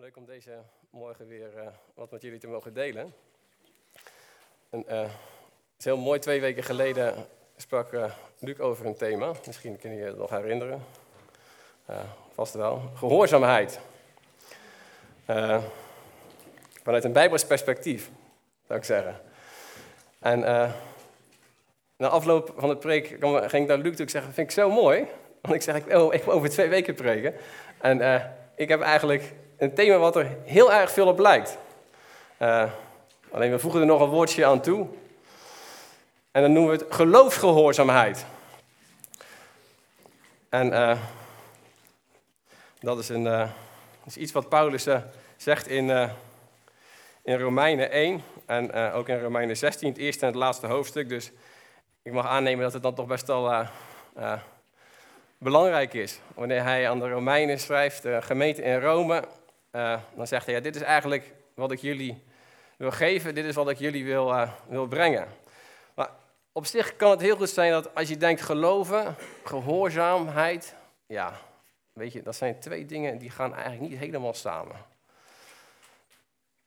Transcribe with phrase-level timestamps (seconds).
[0.00, 0.50] Leuk om deze
[0.90, 3.14] morgen weer uh, wat met jullie te mogen delen.
[4.70, 7.26] En, uh, het is heel mooi, twee weken geleden
[7.56, 9.32] sprak uh, Luc over een thema.
[9.46, 10.82] Misschien kun je het nog herinneren.
[12.32, 12.82] vast wel.
[12.94, 13.80] Gehoorzaamheid.
[16.82, 18.10] vanuit een Bijbels perspectief,
[18.66, 19.20] zou ik zeggen.
[20.18, 20.40] En
[21.96, 24.06] na afloop van de preek ging ik naar Luc toe.
[24.06, 25.06] Ik vind ik zo mooi.
[25.40, 27.34] Want ik zeg, ik wil, ik wil over twee weken preken.
[27.80, 28.00] En
[28.56, 31.58] ik heb eigenlijk een thema wat er heel erg veel op lijkt.
[32.38, 32.70] Uh,
[33.30, 34.86] alleen we voegen er nog een woordje aan toe.
[36.30, 38.24] En dan noemen we het geloofsgehoorzaamheid.
[40.48, 40.98] En uh,
[42.80, 43.50] dat is, een, uh,
[44.04, 44.86] is iets wat Paulus
[45.36, 46.10] zegt in,
[47.22, 51.08] in Romeinen 1 en ook in Romeinen 16, het eerste en het laatste hoofdstuk.
[51.08, 51.30] Dus
[52.02, 53.66] ik mag aannemen dat het dan toch best wel
[55.38, 56.20] belangrijk is.
[56.34, 59.24] Wanneer hij aan de Romeinen schrijft, de gemeente in Rome,
[59.74, 62.22] uh, dan zegt hij, ja, dit is eigenlijk wat ik jullie
[62.76, 65.28] wil geven, dit is wat ik jullie wil, uh, wil brengen.
[65.94, 66.10] Maar
[66.52, 70.74] op zich kan het heel goed zijn dat als je denkt geloven, gehoorzaamheid,
[71.06, 71.40] ja,
[71.92, 74.76] weet je, dat zijn twee dingen die gaan eigenlijk niet helemaal samen.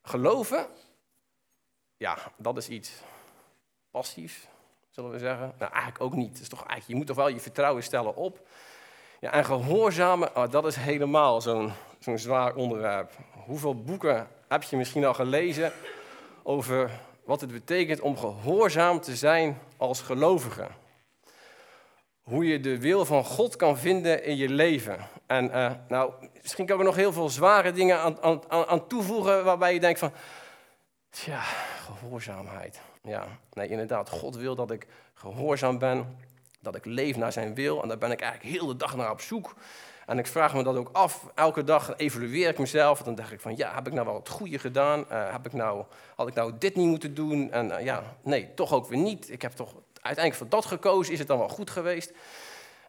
[0.01, 0.67] Geloven,
[1.97, 2.91] ja, dat is iets
[3.91, 4.47] passiefs,
[4.89, 5.53] zullen we zeggen.
[5.59, 6.39] Nou, eigenlijk ook niet.
[6.39, 8.47] is toch eigenlijk, je moet toch wel je vertrouwen stellen op.
[9.19, 13.11] Ja, en gehoorzamen, oh, dat is helemaal zo'n zo'n zwaar onderwerp.
[13.45, 15.71] Hoeveel boeken heb je misschien al gelezen
[16.43, 16.91] over
[17.23, 20.67] wat het betekent om gehoorzaam te zijn als gelovige?
[22.21, 24.97] Hoe je de wil van God kan vinden in je leven.
[25.25, 28.87] En uh, nou, misschien kan ik er nog heel veel zware dingen aan, aan, aan
[28.87, 30.11] toevoegen waarbij je denkt van,
[31.09, 31.41] tja,
[31.81, 32.81] gehoorzaamheid.
[33.03, 36.19] Ja, nee, inderdaad, God wil dat ik gehoorzaam ben,
[36.59, 39.11] dat ik leef naar zijn wil en daar ben ik eigenlijk heel de dag naar
[39.11, 39.55] op zoek.
[40.07, 41.25] En ik vraag me dat ook af.
[41.35, 42.99] Elke dag evalueer ik mezelf.
[42.99, 44.99] En dan denk ik van, ja, heb ik nou wel het goede gedaan?
[44.99, 47.51] Uh, heb ik nou, had ik nou dit niet moeten doen?
[47.51, 49.29] En uh, ja, nee, toch ook weer niet.
[49.29, 51.13] Ik heb toch uiteindelijk voor dat gekozen.
[51.13, 52.13] Is het dan wel goed geweest?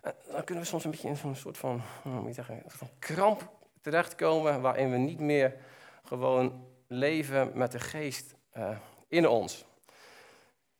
[0.00, 3.50] En dan kunnen we soms een beetje in zo'n soort van, moet zeggen, van kramp
[3.80, 4.60] terechtkomen...
[4.60, 5.54] waarin we niet meer
[6.04, 8.68] gewoon leven met de geest uh,
[9.08, 9.64] in ons.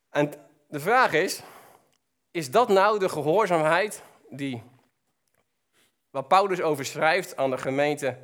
[0.09, 0.31] En
[0.67, 1.43] de vraag is,
[2.31, 4.63] is dat nou de gehoorzaamheid die
[6.09, 8.17] waar Paulus over schrijft aan de gemeente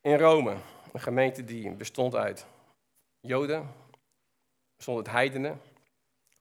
[0.00, 0.56] in Rome.
[0.92, 2.46] Een gemeente die bestond uit
[3.20, 3.74] Joden,
[4.76, 5.60] bestond uit heidenen.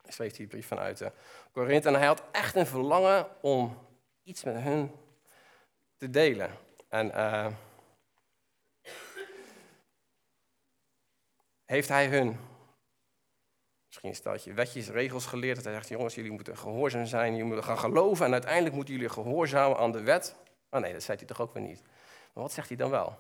[0.02, 1.08] Hij schreef die brief vanuit uh,
[1.52, 1.88] Korinthe.
[1.88, 3.78] En hij had echt een verlangen om
[4.24, 4.92] iets met hun
[5.98, 6.52] te delen.
[6.90, 7.48] En uh,
[11.66, 12.40] heeft hij hun
[14.04, 15.56] misschien een steltje wetjes, regels geleerd.
[15.56, 18.26] Dat hij zegt, jongens, jullie moeten gehoorzaam zijn, jullie moeten gaan geloven.
[18.26, 20.36] En uiteindelijk moeten jullie gehoorzamen aan de wet.
[20.70, 21.82] Oh nee, dat zei hij toch ook weer niet.
[22.34, 23.18] Maar wat zegt hij dan wel?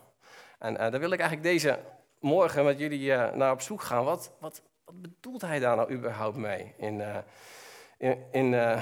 [0.60, 1.80] En uh, daar wil ik eigenlijk deze
[2.20, 4.04] morgen met jullie uh, naar op zoek gaan.
[4.04, 7.18] Wat, wat, wat bedoelt hij daar nou überhaupt mee in, uh,
[7.98, 8.80] in, in,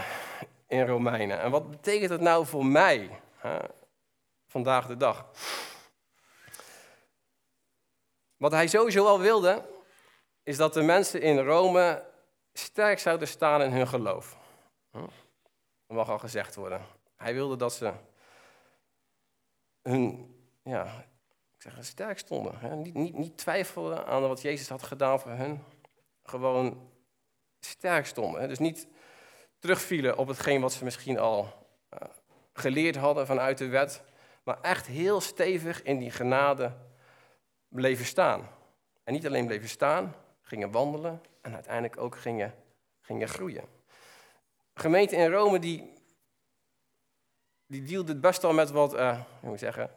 [0.68, 1.40] in Romeinen?
[1.40, 3.10] En wat betekent dat nou voor mij
[4.48, 5.26] vandaag de dag?
[8.38, 9.66] Wat hij sowieso al wilde,
[10.46, 12.06] is dat de mensen in Rome
[12.54, 14.38] sterk zouden staan in hun geloof.
[14.92, 15.00] Hm?
[15.88, 16.82] Dat mag al gezegd worden.
[17.16, 17.94] Hij wilde dat ze
[19.82, 21.06] hun, ja,
[21.56, 22.60] ik zeg, sterk stonden.
[22.60, 22.76] Hè?
[22.76, 25.64] Niet, niet, niet twijfelden aan wat Jezus had gedaan voor hen.
[26.24, 26.90] Gewoon
[27.60, 28.42] sterk stonden.
[28.42, 28.48] Hè?
[28.48, 28.88] Dus niet
[29.60, 32.00] terugvielen op hetgeen wat ze misschien al uh,
[32.54, 34.04] geleerd hadden vanuit de wet.
[34.44, 36.72] Maar echt heel stevig in die genade
[37.68, 38.50] bleven staan.
[39.04, 42.54] En niet alleen bleven staan, gingen wandelen en uiteindelijk ook gingen,
[43.02, 43.64] gingen groeien.
[44.74, 45.94] Gemeente in Rome die,
[47.66, 49.92] die dealde best wel met wat, uh, hoe moet ik zeggen,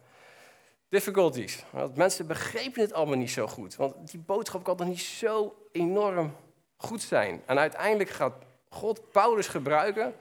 [0.89, 1.65] difficulties.
[1.71, 3.77] Want mensen begrepen het allemaal niet zo goed.
[3.77, 6.37] Want die boodschap kan toch niet zo enorm
[6.77, 7.43] goed zijn.
[7.47, 8.35] En uiteindelijk gaat
[8.69, 10.15] God Paulus gebruiken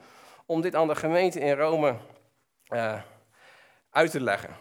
[0.46, 1.96] om dit aan de gemeente in Rome
[2.68, 3.02] uh,
[3.90, 4.56] uit te leggen.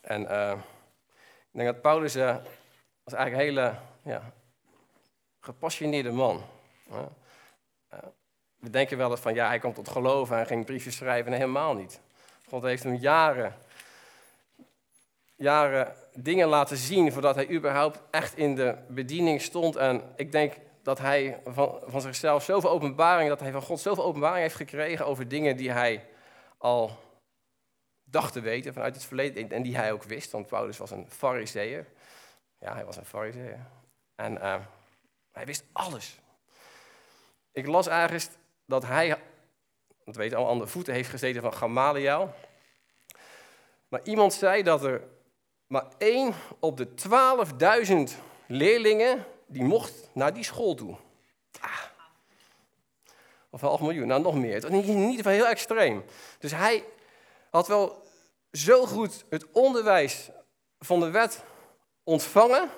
[0.00, 0.52] En uh,
[1.52, 2.36] ik denk dat Paulus uh,
[3.02, 3.74] was eigenlijk hele
[4.06, 4.32] ja,
[5.40, 6.42] gepassioneerde man.
[8.56, 11.30] We denken wel eens van, ja, hij komt tot geloven en ging briefjes schrijven.
[11.30, 12.00] Nee, helemaal niet.
[12.48, 13.54] God heeft hem jaren,
[15.36, 19.76] jaren dingen laten zien voordat hij überhaupt echt in de bediening stond.
[19.76, 24.04] En ik denk dat hij van, van zichzelf zoveel openbaring, dat hij van God zoveel
[24.04, 26.06] openbaring heeft gekregen over dingen die hij
[26.58, 26.98] al
[28.04, 29.50] dacht te weten vanuit het verleden.
[29.50, 31.86] En die hij ook wist, want Paulus was een fariseer.
[32.58, 33.66] Ja, hij was een fariseer.
[34.16, 34.56] En uh,
[35.32, 36.18] hij wist alles.
[37.52, 38.28] Ik las ergens
[38.64, 39.22] dat hij,
[40.04, 42.34] dat weet al, aan de voeten heeft gezeten van Gamaliel.
[43.88, 45.02] Maar iemand zei dat er
[45.66, 46.88] Maar één op de
[48.10, 50.96] 12.000 leerlingen die mocht naar die school toe.
[51.60, 51.82] Ah.
[53.50, 54.54] Of half miljoen, nou nog meer.
[54.54, 56.04] Het was niet, niet heel extreem.
[56.38, 56.84] Dus hij
[57.50, 58.02] had wel
[58.52, 60.30] zo goed het onderwijs
[60.78, 61.44] van de wet
[62.04, 62.70] ontvangen.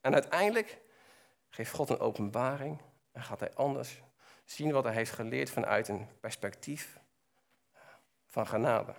[0.00, 0.79] En uiteindelijk
[1.50, 2.78] geeft God een openbaring
[3.12, 4.02] en gaat hij anders
[4.44, 6.98] zien wat hij heeft geleerd vanuit een perspectief
[8.26, 8.94] van genade.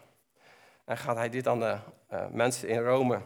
[0.86, 1.78] En gaat hij dit aan de
[2.12, 3.22] uh, mensen in Rome,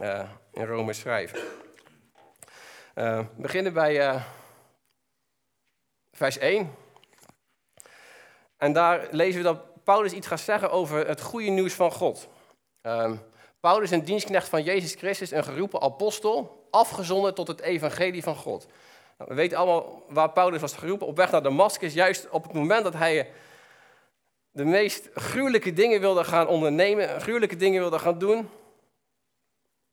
[0.00, 1.38] uh, in Rome schrijven.
[1.38, 4.22] Uh, we beginnen bij
[6.12, 6.74] vers 1.
[8.56, 12.28] En daar lezen we dat Paulus iets gaat zeggen over het goede nieuws van God.
[12.82, 13.20] Um,
[13.66, 18.66] Paulus, een dienstknecht van Jezus Christus, een geroepen apostel, afgezonden tot het evangelie van God.
[19.18, 22.52] Nou, we weten allemaal waar Paulus was geroepen, op weg naar Damascus, juist op het
[22.52, 23.32] moment dat hij
[24.50, 28.48] de meest gruwelijke dingen wilde gaan ondernemen, gruwelijke dingen wilde gaan doen,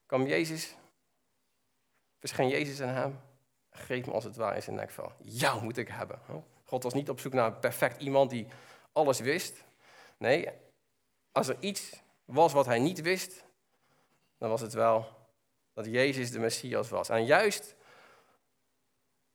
[0.06, 0.76] kwam Jezus,
[2.20, 3.20] verscheen Jezus aan hem,
[3.70, 6.20] greep hem als het ware in zijn nek van, jou moet ik hebben.
[6.66, 8.48] God was niet op zoek naar een perfect iemand die
[8.92, 9.64] alles wist.
[10.18, 10.50] Nee,
[11.32, 13.44] als er iets was wat hij niet wist,
[14.44, 15.06] dan was het wel
[15.74, 17.10] dat Jezus de Messias was.
[17.10, 17.76] En juist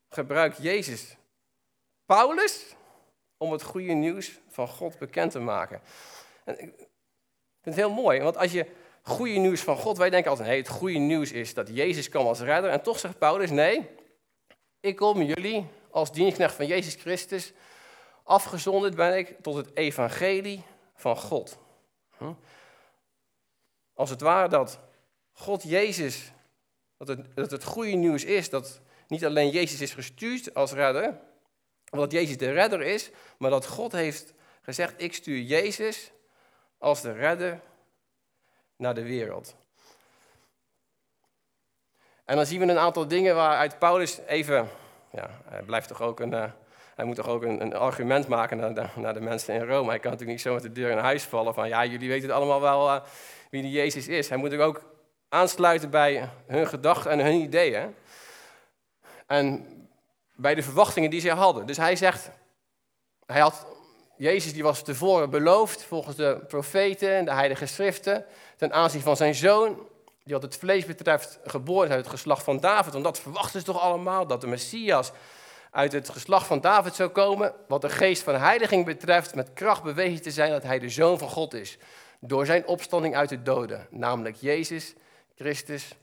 [0.08, 1.16] gebruikt Jezus
[2.06, 2.74] Paulus
[3.36, 5.80] om het goede nieuws van God bekend te maken.
[6.44, 6.88] En ik vind
[7.62, 8.66] het heel mooi, want als je
[9.02, 12.40] goede nieuws van God, wij denken altijd, het goede nieuws is dat Jezus kwam als
[12.40, 12.70] redder.
[12.70, 13.90] En toch zegt Paulus, nee,
[14.80, 17.52] ik kom jullie als dienstknecht van Jezus Christus,
[18.24, 20.62] afgezonderd ben ik tot het evangelie
[20.94, 21.58] van God.
[22.18, 22.32] Hm?
[23.94, 24.86] Als het ware dat
[25.38, 26.32] God Jezus,
[26.96, 31.18] dat het, dat het goede nieuws is dat niet alleen Jezus is gestuurd als redder,
[31.84, 36.12] dat Jezus de redder is, maar dat God heeft gezegd, ik stuur Jezus
[36.78, 37.60] als de redder
[38.76, 39.56] naar de wereld.
[42.24, 44.68] En dan zien we een aantal dingen waaruit Paulus even,
[45.12, 46.50] ja, hij blijft toch ook een, uh,
[46.94, 49.88] hij moet toch ook een, een argument maken naar de, naar de, mensen in Rome.
[49.88, 52.28] Hij kan natuurlijk niet zo met de deur in huis vallen van, ja, jullie weten
[52.28, 53.00] het allemaal wel uh,
[53.50, 54.28] wie die Jezus is.
[54.28, 54.96] Hij moet ook
[55.28, 57.94] aansluiten bij hun gedachten en hun ideeën.
[59.26, 59.66] En
[60.34, 61.66] bij de verwachtingen die zij hadden.
[61.66, 62.30] Dus hij zegt,
[63.26, 63.66] hij had,
[64.16, 68.24] Jezus die was tevoren beloofd volgens de profeten en de heilige schriften
[68.56, 69.86] ten aanzien van zijn zoon,
[70.24, 72.92] die wat het vlees betreft geboren uit het geslacht van David.
[72.92, 75.12] Want dat verwachten ze toch allemaal, dat de Messias
[75.70, 77.52] uit het geslacht van David zou komen.
[77.68, 81.18] Wat de geest van heiliging betreft, met kracht bewezen te zijn dat hij de zoon
[81.18, 81.78] van God is.
[82.20, 84.94] Door zijn opstanding uit de doden, namelijk Jezus
[85.38, 85.94] Christus,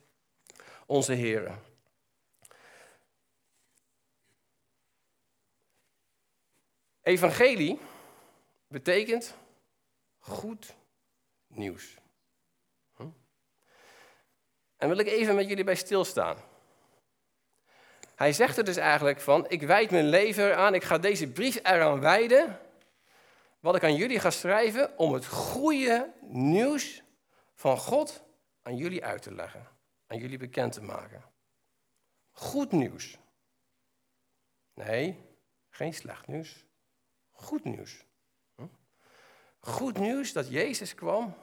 [0.86, 1.60] onze Heer.
[7.02, 7.80] Evangelie
[8.68, 9.36] betekent
[10.20, 10.76] goed
[11.48, 11.96] nieuws.
[12.96, 13.08] Hm?
[14.78, 16.38] En wil ik even met jullie bij stilstaan.
[18.16, 21.56] Hij zegt er dus eigenlijk van, ik wijd mijn leven aan, ik ga deze brief
[21.56, 22.60] eraan wijden,
[23.60, 27.02] wat ik aan jullie ga schrijven, om het goede nieuws
[27.54, 28.24] van God
[28.66, 29.68] aan jullie uit te leggen,
[30.08, 31.24] aan jullie bekend te maken.
[32.32, 33.18] Goed nieuws.
[34.74, 35.20] Nee,
[35.70, 36.66] geen slecht nieuws.
[37.32, 38.06] Goed nieuws.
[38.56, 38.66] Hm?
[39.60, 41.36] Goed nieuws dat Jezus kwam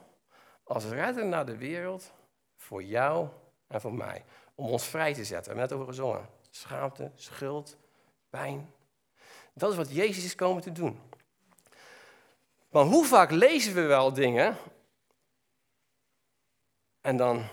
[0.63, 2.13] als redder naar de wereld
[2.55, 3.29] voor jou
[3.67, 4.25] en voor mij.
[4.55, 5.53] Om ons vrij te zetten.
[5.53, 6.29] We hebben net over gezongen.
[6.49, 7.77] Schaamte, schuld,
[8.29, 8.73] pijn.
[9.53, 10.99] Dat is wat Jezus is komen te doen.
[12.69, 14.57] Maar hoe vaak lezen we wel dingen
[17.03, 17.43] en dan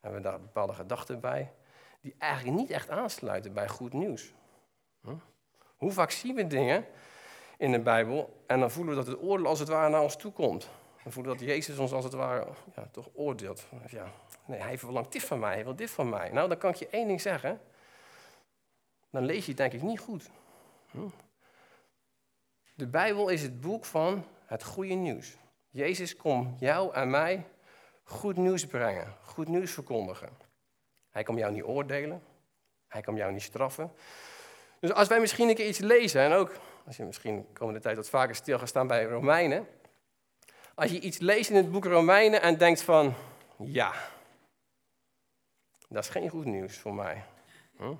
[0.00, 1.52] hebben we daar bepaalde gedachten bij,
[2.00, 4.32] die eigenlijk niet echt aansluiten bij goed nieuws.
[5.00, 5.16] Hm?
[5.76, 6.86] Hoe vaak zien we dingen
[7.56, 10.16] in de Bijbel en dan voelen we dat het oordeel als het ware naar ons
[10.16, 10.68] toe komt.
[11.02, 13.66] Dan voelen we dat Jezus ons als het ware ja, toch oordeelt.
[13.90, 14.12] Ja,
[14.44, 16.30] nee, hij verlangt dit van mij, hij wil dit van mij.
[16.30, 17.60] Nou, dan kan ik je één ding zeggen.
[19.10, 20.30] Dan lees je het denk ik niet goed.
[20.90, 21.08] Hm?
[22.74, 25.36] De Bijbel is het boek van het goede nieuws.
[25.70, 27.46] Jezus komt jou en mij
[28.08, 30.28] goed nieuws brengen, goed nieuws verkondigen.
[31.10, 32.22] Hij kan jou niet oordelen,
[32.86, 33.92] hij kan jou niet straffen.
[34.80, 36.52] Dus als wij misschien een keer iets lezen, en ook
[36.86, 39.68] als je misschien de komende tijd wat vaker stil gaat staan bij Romeinen.
[40.74, 43.14] Als je iets leest in het boek Romeinen en denkt van,
[43.56, 43.92] ja,
[45.88, 47.24] dat is geen goed nieuws voor mij.
[47.76, 47.94] Hm?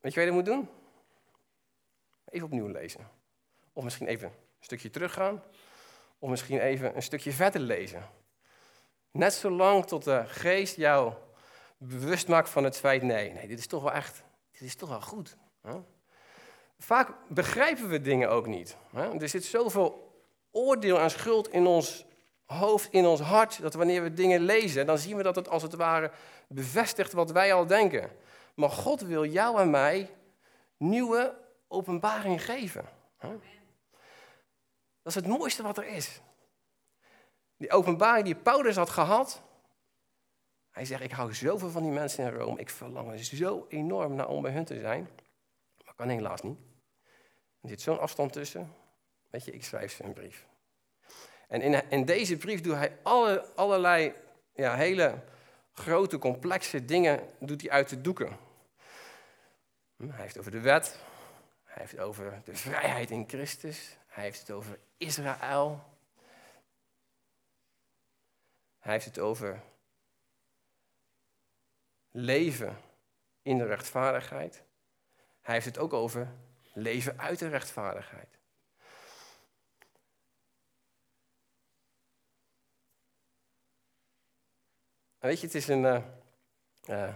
[0.00, 0.68] Weet je wat je moet doen?
[2.28, 3.08] Even opnieuw lezen.
[3.72, 5.42] Of misschien even een stukje teruggaan.
[6.22, 8.08] Of misschien even een stukje verder lezen.
[9.10, 11.12] Net zolang tot de geest jou
[11.76, 14.88] bewust maakt van het feit, nee, nee, dit is toch wel echt, dit is toch
[14.88, 15.36] wel goed.
[15.62, 15.72] Hè?
[16.78, 18.76] Vaak begrijpen we dingen ook niet.
[18.92, 19.20] Hè?
[19.20, 20.12] Er zit zoveel
[20.50, 22.06] oordeel en schuld in ons
[22.44, 25.62] hoofd, in ons hart, dat wanneer we dingen lezen, dan zien we dat het als
[25.62, 26.10] het ware
[26.48, 28.10] bevestigt wat wij al denken.
[28.54, 30.10] Maar God wil jou en mij
[30.76, 31.34] nieuwe
[31.68, 32.84] openbaring geven.
[35.02, 36.20] Dat is het mooiste wat er is.
[37.56, 39.42] Die openbaring die Paulus had gehad.
[40.70, 42.60] Hij zegt, ik hou zoveel van die mensen in Rome.
[42.60, 45.08] Ik verlang er zo enorm naar om bij hun te zijn.
[45.84, 46.58] Maar kan helaas niet.
[47.60, 48.74] Er zit zo'n afstand tussen.
[49.30, 50.46] Weet je, ik schrijf ze een brief.
[51.48, 54.14] En in, deze brief doet hij alle, allerlei
[54.54, 55.22] ja, hele
[55.72, 58.36] grote, complexe dingen doet hij uit de doeken.
[59.96, 60.98] Hij heeft over de wet.
[61.64, 63.96] Hij heeft over de vrijheid in Christus.
[64.12, 65.84] Hij heeft het over Israël.
[68.78, 69.62] Hij heeft het over
[72.10, 72.80] leven
[73.42, 74.62] in de rechtvaardigheid.
[75.40, 76.34] Hij heeft het ook over
[76.72, 78.38] leven uit de rechtvaardigheid.
[85.18, 85.84] weet je, het is een.
[85.84, 86.02] Uh,
[86.88, 87.14] uh,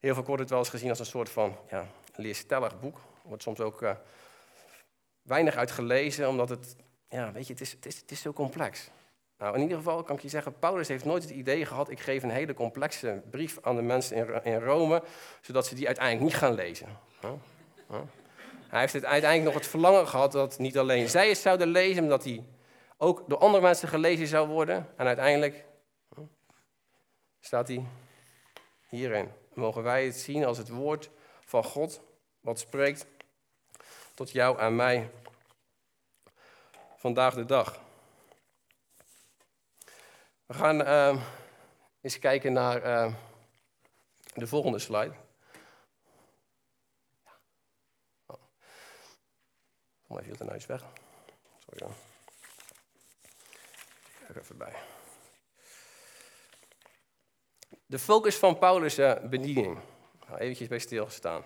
[0.00, 3.00] heel veel wordt het wel eens gezien als een soort van ja, leerstellig boek.
[3.22, 3.96] Wordt soms ook uh,
[5.26, 6.76] weinig uit gelezen, omdat het.
[7.08, 8.90] Ja, weet je, het is, het, is, het is zo complex.
[9.38, 12.00] Nou, in ieder geval kan ik je zeggen, Paulus heeft nooit het idee gehad, ik
[12.00, 15.02] geef een hele complexe brief aan de mensen in, Rome,
[15.40, 16.88] zodat ze die uiteindelijk niet gaan lezen.
[18.68, 22.00] Hij heeft het uiteindelijk nog het verlangen gehad dat niet alleen zij het zouden lezen,
[22.02, 22.44] maar dat hij
[22.96, 24.86] ook door andere mensen gelezen zou worden.
[24.96, 25.64] En uiteindelijk
[27.40, 27.84] staat hij
[28.88, 29.28] hierin.
[29.54, 32.00] Mogen wij het zien als het woord van God,
[32.40, 33.06] wat spreekt
[34.16, 35.10] tot jou en mij
[36.96, 37.80] vandaag de dag.
[40.46, 41.22] We gaan uh,
[42.00, 43.14] eens kijken naar uh,
[44.34, 45.14] de volgende slide.
[48.26, 48.40] Oh.
[50.06, 50.84] Kom even heel huis weg.
[51.58, 51.94] Sorry dan.
[54.28, 54.76] Er even bij.
[57.86, 59.78] De focus van Paulus' uh, bediening.
[60.22, 61.44] Even eventjes bij stilstaan.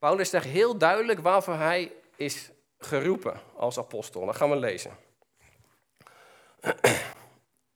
[0.00, 4.26] Paulus zegt heel duidelijk waarvoor hij is geroepen als apostel.
[4.26, 4.96] Dat gaan we lezen.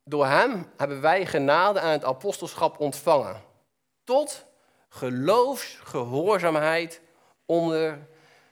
[0.05, 3.43] Door hem hebben wij genade aan het apostelschap ontvangen.
[4.05, 4.47] Tot
[4.89, 7.01] geloofsgehoorzaamheid
[7.47, 8.07] onder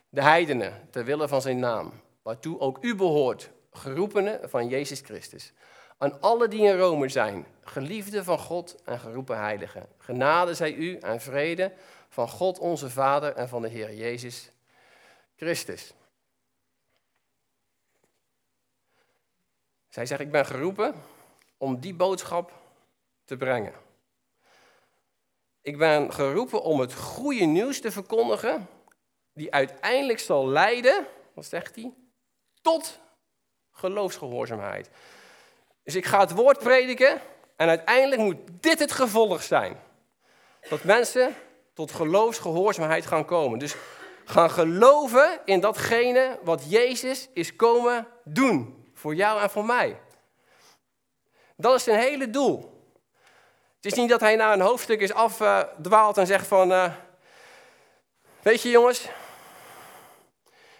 [0.08, 1.92] de heidenen, ter wille van zijn naam.
[2.22, 5.52] Waartoe ook u behoort, geroepenen van Jezus Christus.
[5.98, 9.86] Aan alle die in Rome zijn, geliefden van God en geroepen heiligen.
[9.98, 11.72] Genade zij u en vrede
[12.12, 14.50] van God onze Vader en van de Heer Jezus
[15.36, 15.92] Christus.
[19.88, 20.94] Zij zegt, ik ben geroepen
[21.56, 22.52] om die boodschap
[23.24, 23.72] te brengen.
[25.60, 28.68] Ik ben geroepen om het goede nieuws te verkondigen,
[29.32, 31.92] die uiteindelijk zal leiden, wat zegt hij,
[32.62, 33.00] tot
[33.70, 34.90] geloofsgehoorzaamheid.
[35.82, 37.20] Dus ik ga het woord prediken
[37.56, 39.80] en uiteindelijk moet dit het gevolg zijn.
[40.68, 41.34] Dat mensen
[41.72, 43.58] tot geloofsgehoorzaamheid gaan komen.
[43.58, 43.74] Dus
[44.24, 48.90] gaan geloven in datgene wat Jezus is komen doen.
[48.94, 50.00] Voor jou en voor mij.
[51.56, 52.70] Dat is zijn hele doel.
[53.76, 56.72] Het is niet dat hij na een hoofdstuk is afdwaald en zegt van...
[56.72, 56.92] Uh,
[58.42, 59.08] weet je jongens,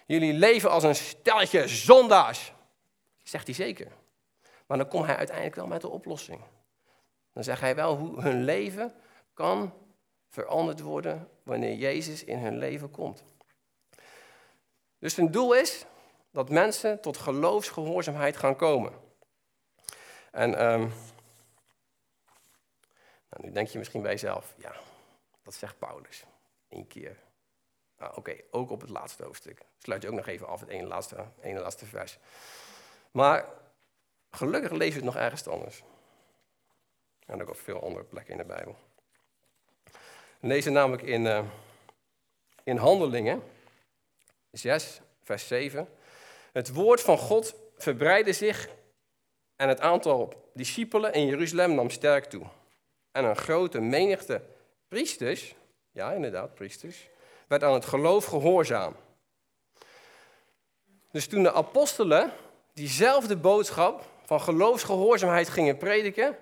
[0.07, 2.53] jullie leven als een stelletje zondaars.
[3.23, 3.89] Zegt hij zeker.
[4.67, 6.41] Maar dan komt hij uiteindelijk wel met de oplossing.
[7.33, 8.95] Dan zegt hij wel hoe hun leven
[9.35, 9.73] kan
[10.33, 13.25] veranderd worden wanneer Jezus in hun leven komt.
[14.99, 15.85] Dus zijn doel is
[16.31, 18.93] dat mensen tot geloofsgehoorzaamheid gaan komen.
[20.31, 20.93] En um,
[23.29, 24.75] nou, nu denk je misschien bij jezelf, ja,
[25.43, 26.25] dat zegt Paulus.
[26.69, 27.17] Eén keer.
[27.99, 29.63] Nou, Oké, ook op het laatste hoofdstuk.
[29.79, 32.19] Sluit je ook nog even af, het ene laatste, ene laatste vers.
[33.11, 33.49] Maar
[34.31, 35.83] gelukkig lees je het nog ergens anders.
[37.27, 38.77] En ook op veel andere plekken in de Bijbel.
[40.43, 41.43] We lezen namelijk in, uh,
[42.65, 43.43] in Handelingen
[44.51, 45.89] 6, vers 7.
[46.53, 48.69] Het woord van God verbreidde zich
[49.57, 52.43] en het aantal discipelen in Jeruzalem nam sterk toe.
[53.13, 54.43] En een grote menigte
[54.89, 55.55] priesters,
[55.91, 57.09] ja inderdaad priesters,
[57.47, 58.97] werd aan het geloof gehoorzaam.
[61.11, 62.33] Dus toen de apostelen
[62.73, 66.37] diezelfde boodschap van geloofsgehoorzaamheid gingen prediken,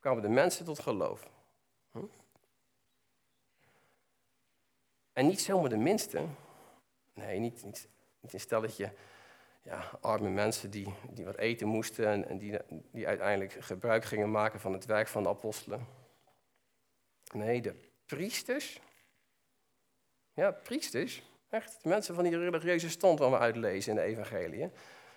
[0.00, 1.34] kwamen de mensen tot geloof.
[5.16, 6.24] En niet zomaar de minste.
[7.14, 7.88] Nee, niet, niet
[8.26, 8.92] niet een stelletje
[9.62, 12.58] ja, arme mensen die, die wat eten moesten en, die,
[12.92, 15.86] die uiteindelijk gebruik gingen maken van het werk van de apostelen.
[17.32, 17.74] Nee, de
[18.06, 18.80] priesters.
[20.32, 21.22] Ja, priesters.
[21.50, 24.70] Echt, de mensen van die religieuze stand waar we uitlezen in de evangelie.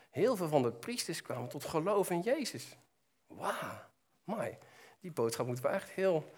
[0.09, 2.77] Heel veel van de priesters kwamen tot geloof in Jezus.
[3.27, 3.81] Wauw,
[4.23, 4.57] mooi.
[4.99, 6.31] Die boodschap moet wel echt heel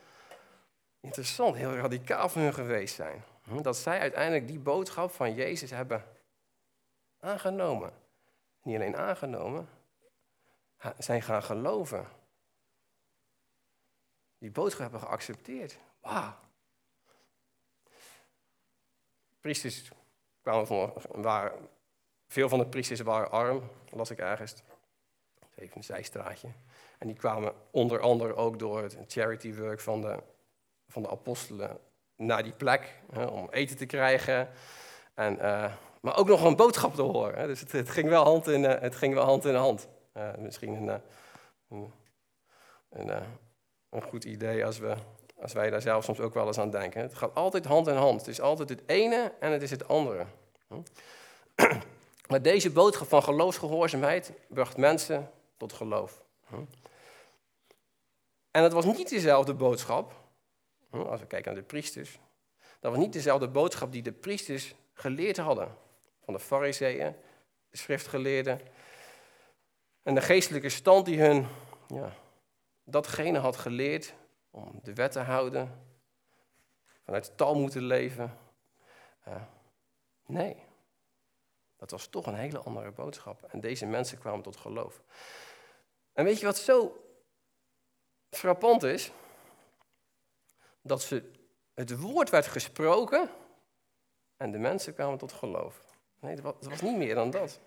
[0.99, 3.23] interessant, heel radicaal van hun geweest zijn.
[3.43, 6.05] Hm, dat zij uiteindelijk die boodschap van Jezus hebben
[7.19, 7.93] aangenomen.
[8.63, 9.69] Niet alleen aangenomen,
[10.97, 12.07] zijn gaan geloven.
[14.37, 15.77] Die boodschap hebben geaccepteerd.
[15.99, 16.33] Wauw.
[19.39, 19.91] Priesters
[20.41, 21.69] kwamen van, waren,
[22.27, 24.53] veel van de priesters waren arm, las ik ergens.
[25.55, 26.47] Even een zijstraatje.
[26.97, 30.23] En die kwamen onder andere ook door het charity work van de,
[30.87, 31.79] van de apostelen
[32.21, 34.49] naar die plek hè, om eten te krijgen.
[35.13, 37.39] En, uh, maar ook nog een boodschap te horen.
[37.39, 37.47] Hè.
[37.47, 39.87] Dus het, het, ging wel hand in, uh, het ging wel hand in hand.
[40.17, 41.01] Uh, misschien een,
[41.69, 41.91] een,
[42.89, 43.23] een,
[43.89, 44.95] een, goed idee als, we,
[45.41, 47.01] als wij daar zelf soms ook wel eens aan denken.
[47.01, 48.19] Het gaat altijd hand in hand.
[48.19, 50.25] Het is altijd het ene en het is het andere.
[52.27, 56.21] Maar deze boodschap van geloofsgehoorzaamheid bracht mensen tot geloof.
[58.51, 60.20] En het was niet dezelfde boodschap,
[60.91, 62.19] als we kijken naar de priesters,
[62.79, 65.77] dat was niet dezelfde boodschap die de priesters geleerd hadden.
[66.23, 67.15] Van de fariseeën,
[67.69, 68.61] de schriftgeleerden.
[70.03, 71.47] En de geestelijke stand die hun
[71.87, 72.13] ja,
[72.83, 74.13] datgene had geleerd
[74.49, 75.85] om de wet te houden,
[77.05, 78.37] vanuit de taal moeten leven.
[80.25, 80.63] Nee,
[81.77, 83.43] dat was toch een hele andere boodschap.
[83.43, 85.01] En deze mensen kwamen tot geloof.
[86.13, 87.05] En weet je wat zo
[88.29, 89.11] frappant is?
[90.81, 91.31] Dat ze,
[91.73, 93.29] het woord werd gesproken
[94.37, 95.81] en de mensen kwamen tot geloof.
[96.19, 97.59] Nee, dat was, niet meer dan dat.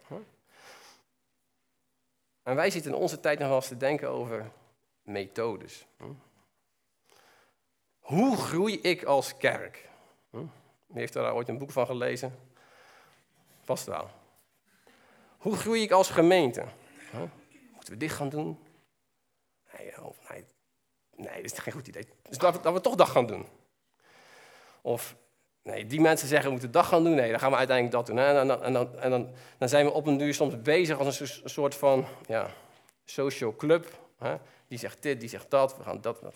[2.43, 4.51] En wij zitten in onze tijd nog wel eens te denken over
[5.03, 5.87] methodes.
[7.99, 9.89] Hoe groei ik als kerk?
[10.31, 10.49] Wie
[11.03, 12.39] heeft daar ooit een boek van gelezen?
[13.63, 14.11] Vast wel.
[15.39, 16.65] Hoe groei ik als gemeente?
[17.73, 18.59] Moeten we dit gaan doen?
[19.73, 19.93] Nee,
[20.31, 20.45] nee,
[21.17, 22.07] nee, dat is geen goed idee.
[22.29, 23.47] Dus dat we, toch dat gaan doen.
[24.83, 25.17] Of
[25.63, 27.15] nee, die mensen zeggen we moeten dag gaan doen.
[27.15, 28.19] Nee, dan gaan we uiteindelijk dat doen.
[28.19, 31.21] En, dan, en, dan, en dan, dan zijn we op een duur soms bezig als
[31.21, 32.51] een soort van ja,
[33.05, 33.99] social club.
[34.19, 34.37] Hè?
[34.69, 36.35] Die zegt dit, die zegt dat, we gaan dat, dat.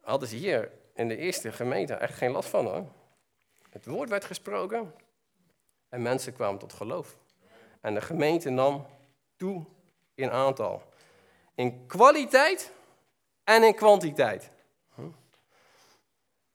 [0.00, 2.86] Hadden ze hier in de eerste gemeente echt geen last van hoor.
[3.70, 4.94] Het woord werd gesproken
[5.88, 7.16] en mensen kwamen tot geloof.
[7.80, 8.86] En de gemeente nam
[9.36, 9.64] toe
[10.14, 10.82] in aantal.
[11.54, 12.72] In kwaliteit
[13.44, 14.50] en in kwantiteit.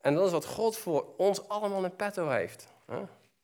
[0.00, 2.68] En dat is wat God voor ons allemaal in petto heeft.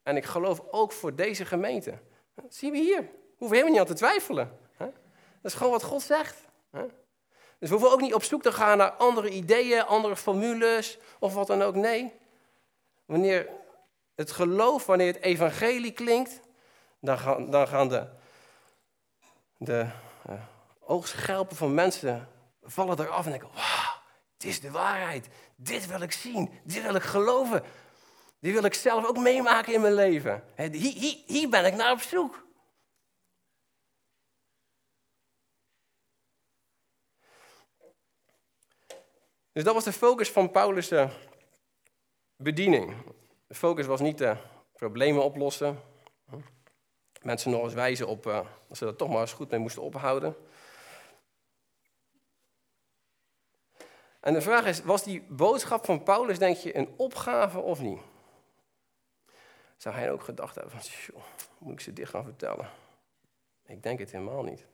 [0.02, 1.98] En ik geloof ook voor deze gemeente.
[2.34, 3.00] Dat zien we hier.
[3.00, 4.58] We hoeven helemaal niet aan te twijfelen.
[5.42, 6.36] Dat is gewoon wat God zegt.
[7.58, 11.34] Dus we hoeven ook niet op zoek te gaan naar andere ideeën, andere formules of
[11.34, 11.74] wat dan ook.
[11.74, 12.12] Nee.
[13.04, 13.48] Wanneer
[14.14, 16.40] het geloof, wanneer het evangelie klinkt,
[17.00, 18.06] dan gaan, dan gaan de,
[19.58, 19.86] de
[20.30, 20.34] uh,
[20.80, 22.28] oogschelpen van mensen
[22.62, 24.00] vallen eraf en denken, wauw,
[24.32, 25.28] het is de waarheid.
[25.56, 27.62] Dit wil ik zien, dit wil ik geloven.
[28.38, 30.44] Dit wil ik zelf ook meemaken in mijn leven.
[30.56, 32.46] Hier, hier, hier ben ik naar op zoek.
[39.52, 40.92] Dus dat was de focus van Paulus'
[42.36, 42.94] bediening.
[43.46, 44.36] De focus was niet de
[44.72, 45.80] problemen oplossen.
[47.22, 49.82] Mensen nog eens wijzen op uh, dat ze er toch maar eens goed mee moesten
[49.82, 50.36] ophouden.
[54.22, 58.00] En de vraag is, was die boodschap van Paulus, denk je, een opgave of niet?
[59.76, 61.22] Zou hij ook gedacht hebben van, joh,
[61.58, 62.70] moet ik ze dit gaan vertellen?
[63.66, 64.66] Ik denk het helemaal niet.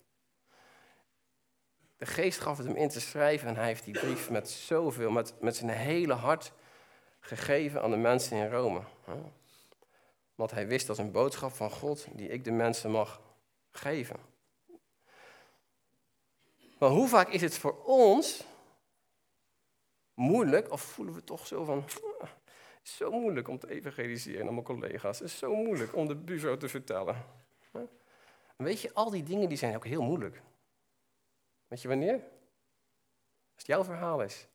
[1.97, 5.11] De geest gaf het hem in te schrijven en hij heeft die brief met zoveel,
[5.11, 6.53] met, met zijn hele hart
[7.21, 8.81] gegeven aan de mensen in Rome.
[10.35, 13.21] Want hij wist dat een boodschap van God die ik de mensen mag
[13.71, 14.17] geven.
[16.79, 18.45] Maar hoe vaak is het voor ons
[20.19, 21.85] moeilijk, of voelen we toch zo van,
[22.21, 22.29] ah,
[22.83, 25.19] zo moeilijk om te evangeliseren aan mijn collega's.
[25.19, 27.25] Het is zo moeilijk om de buzo te vertellen.
[28.57, 30.43] Weet je, al die dingen die zijn ook heel moeilijk.
[31.69, 32.15] Weet je wanneer?
[32.15, 32.23] Als
[33.57, 34.47] het jouw verhaal is.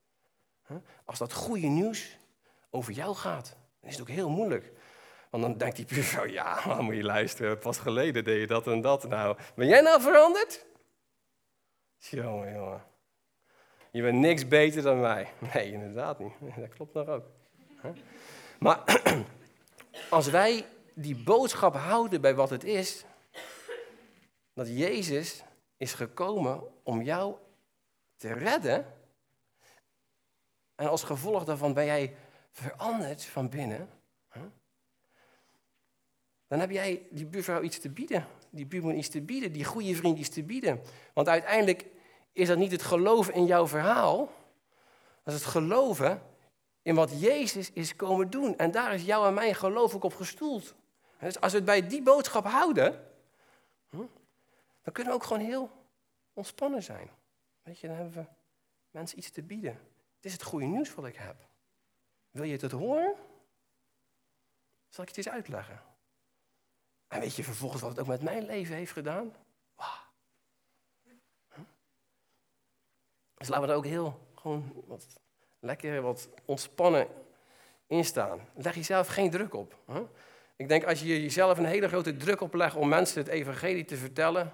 [1.06, 2.18] Als dat goede nieuws
[2.70, 4.72] over jou gaat, dan is het ook heel moeilijk.
[5.30, 8.68] Want dan denkt die buurvrouw, ja, maar moet je luisteren, pas geleden deed je dat
[8.68, 9.08] en dat.
[9.08, 10.66] Nou, ben jij nou veranderd?
[11.98, 12.93] Jongen, jongen.
[13.94, 15.32] Je bent niks beter dan mij.
[15.54, 16.34] Nee, inderdaad niet.
[16.58, 17.26] Dat klopt nog ook.
[18.60, 19.02] Maar
[20.10, 23.06] als wij die boodschap houden bij wat het is,
[24.54, 25.44] dat Jezus
[25.78, 27.36] is gekomen om jou
[28.16, 28.86] te redden,
[30.76, 32.16] en als gevolg daarvan ben jij
[32.52, 33.90] verandert van binnen,
[36.48, 39.96] dan heb jij die buurvrouw iets te bieden die buurman iets te bieden, die goede
[39.96, 40.82] vriend iets te bieden.
[41.14, 41.86] Want uiteindelijk
[42.34, 44.32] is dat niet het geloven in jouw verhaal,
[45.24, 46.22] dat is het geloven
[46.82, 48.58] in wat Jezus is komen doen.
[48.58, 50.76] En daar is jou en mijn geloof ook op gestoeld.
[51.20, 53.08] Dus als we het bij die boodschap houden,
[53.90, 53.98] hm,
[54.82, 55.70] dan kunnen we ook gewoon heel
[56.34, 57.10] ontspannen zijn.
[57.62, 58.26] Weet je, dan hebben we
[58.92, 59.74] mensen iets te bieden.
[60.16, 61.36] Het is het goede nieuws wat ik heb.
[62.32, 63.16] Wil je het horen?
[64.90, 65.82] Zal ik het eens uitleggen?
[67.08, 69.34] En weet je vervolgens wat het ook met mijn leven heeft gedaan?
[73.44, 75.08] Dus laten we er ook heel gewoon wat
[75.60, 77.08] lekker wat ontspannen
[77.88, 78.40] instaan.
[78.54, 79.78] Leg jezelf geen druk op.
[79.86, 80.06] Hè?
[80.56, 83.98] Ik denk als je jezelf een hele grote druk oplegt om mensen het evangelie te
[83.98, 84.54] vertellen,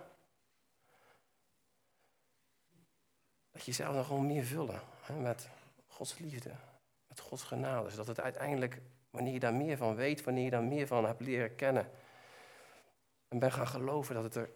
[3.51, 5.49] dat je jezelf dan gewoon meer vullen hè, met
[5.87, 6.51] Gods liefde,
[7.07, 7.89] met Gods genade.
[7.89, 11.21] Zodat het uiteindelijk, wanneer je daar meer van weet, wanneer je daar meer van hebt
[11.21, 11.91] leren kennen,
[13.27, 14.49] en ben gaan geloven dat het er,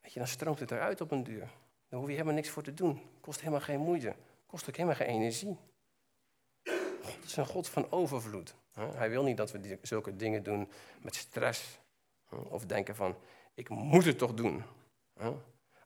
[0.00, 1.48] weet je, dan stroomt het eruit op een duur.
[1.88, 3.00] Dan hoef je helemaal niks voor te doen.
[3.20, 4.14] Kost helemaal geen moeite.
[4.46, 5.56] Kost ook helemaal geen energie.
[7.02, 8.54] God is een God van overvloed.
[8.72, 10.70] Hij wil niet dat we zulke dingen doen
[11.02, 11.78] met stress.
[12.28, 13.16] Of denken van,
[13.54, 14.62] ik moet het toch doen.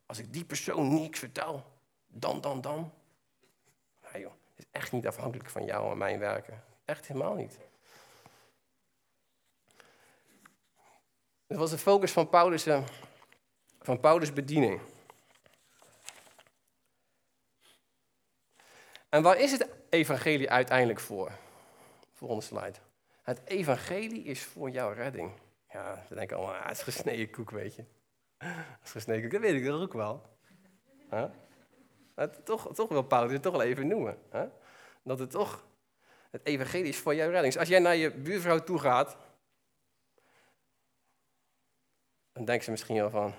[0.05, 1.63] Als ik die persoon niks vertel,
[2.07, 2.93] dan, dan, dan.
[4.13, 6.63] Joh, het is echt niet afhankelijk van jou en mijn werken.
[6.85, 7.57] Echt helemaal niet.
[11.47, 12.83] Dat was de focus van Paulus, eh,
[13.79, 14.81] van Paulus' bediening.
[19.11, 21.31] En waar is het evangelie uiteindelijk voor?
[22.13, 22.77] Volgende slide.
[23.21, 25.31] Het evangelie is voor jouw redding.
[25.69, 27.83] Ja, ze denken allemaal, ah, het is gesneden koek, weet je.
[28.37, 30.21] Het is gesneden koek, dat weet ik ook wel.
[32.43, 34.17] Toch, toch wil Paulus het toch wel even noemen.
[34.31, 34.43] Huh?
[35.03, 35.65] Dat het toch,
[36.29, 37.53] het evangelie is voor jouw redding.
[37.53, 39.17] Dus als jij naar je buurvrouw toe gaat,
[42.33, 43.33] dan denken ze misschien wel van,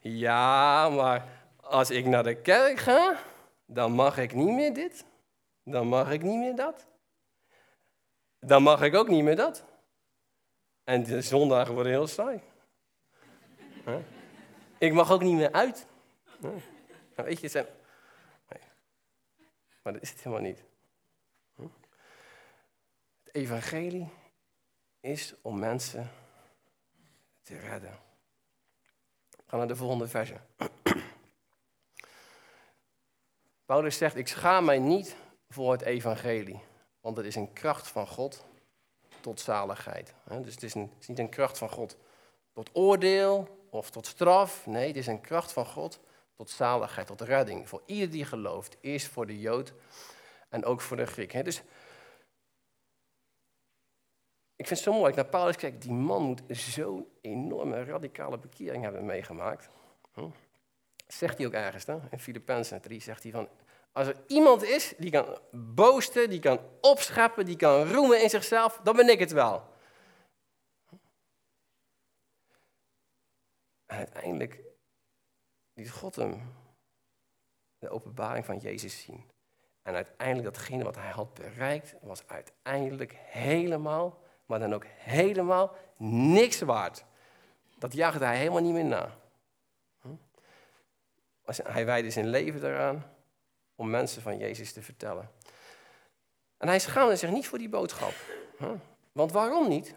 [0.00, 1.24] ja, maar
[1.60, 3.18] als ik naar de kerk ga,
[3.66, 5.04] dan mag ik niet meer dit,
[5.62, 6.86] dan mag ik niet meer dat.
[8.38, 9.64] Dan mag ik ook niet meer dat.
[10.84, 12.40] En de zondagen worden heel saai.
[14.78, 15.86] Ik mag ook niet meer uit.
[16.38, 16.60] Nou,
[17.14, 17.66] weet je, zijn...
[19.82, 20.64] Maar dat is het helemaal niet.
[23.24, 24.08] Het evangelie
[25.00, 26.10] is om mensen
[27.42, 27.98] te redden.
[29.46, 30.40] We naar de volgende verse.
[33.66, 35.16] Paulus zegt, ik schaam mij niet
[35.48, 36.60] voor het evangelie.
[37.00, 38.44] Want het is een kracht van God
[39.20, 40.14] tot zaligheid.
[40.42, 41.96] Dus het is, niet een kracht van God
[42.52, 44.66] tot oordeel of tot straf.
[44.66, 46.00] Nee, het is een kracht van God
[46.34, 47.68] tot zaligheid, tot redding.
[47.68, 48.76] Voor ieder die gelooft.
[48.80, 49.72] Eerst voor de Jood
[50.48, 51.44] en ook voor de Griek.
[51.44, 51.62] Dus
[54.56, 58.38] ik vind het zo mooi, ik naar Paulus kijk, die man moet zo'n enorme radicale
[58.38, 59.68] bekering hebben meegemaakt.
[60.12, 60.28] Hm?
[61.06, 61.98] Zegt hij ook ergens, hè?
[62.10, 63.48] in Filippenzen 3 zegt hij van,
[63.92, 68.80] als er iemand is die kan boosten, die kan opscheppen, die kan roemen in zichzelf,
[68.82, 69.74] dan ben ik het wel.
[73.86, 74.60] En uiteindelijk
[75.74, 76.54] liet God hem
[77.78, 79.24] de openbaring van Jezus zien.
[79.82, 86.60] En uiteindelijk datgene wat hij had bereikt, was uiteindelijk helemaal, maar dan ook helemaal niks
[86.60, 87.04] waard.
[87.78, 89.18] Dat jaagde hij helemaal niet meer na.
[91.46, 91.62] Hm?
[91.72, 93.12] Hij wijde zijn leven eraan
[93.74, 95.30] om mensen van Jezus te vertellen.
[96.56, 98.14] En hij schaamde zich niet voor die boodschap.
[99.12, 99.94] Want waarom niet?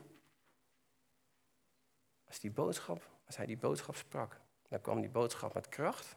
[2.28, 6.16] Als, die boodschap, als hij die boodschap sprak, dan kwam die boodschap met kracht.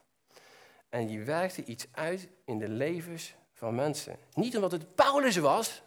[0.88, 4.18] En die werkte iets uit in de levens van mensen.
[4.34, 5.82] Niet omdat het Paulus was,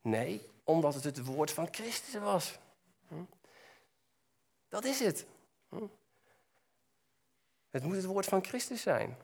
[0.00, 2.58] nee, omdat het het woord van Christus was.
[4.68, 5.26] Dat is het.
[7.70, 9.16] Het moet het woord van Christus zijn.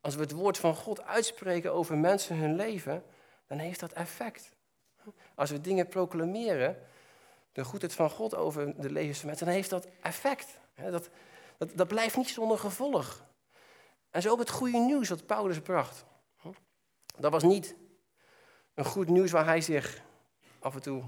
[0.00, 3.04] Als we het woord van God uitspreken over mensen hun leven,
[3.46, 4.52] dan heeft dat effect.
[5.34, 6.86] Als we dingen proclameren,
[7.52, 10.58] de goedheid van God over de levens van mensen, dan heeft dat effect.
[10.74, 11.10] Dat,
[11.58, 13.24] dat, dat blijft niet zonder gevolg.
[14.10, 16.04] En zo ook het goede nieuws dat Paulus bracht.
[17.18, 17.74] Dat was niet
[18.74, 20.02] een goed nieuws waar hij zich
[20.58, 21.02] af en toe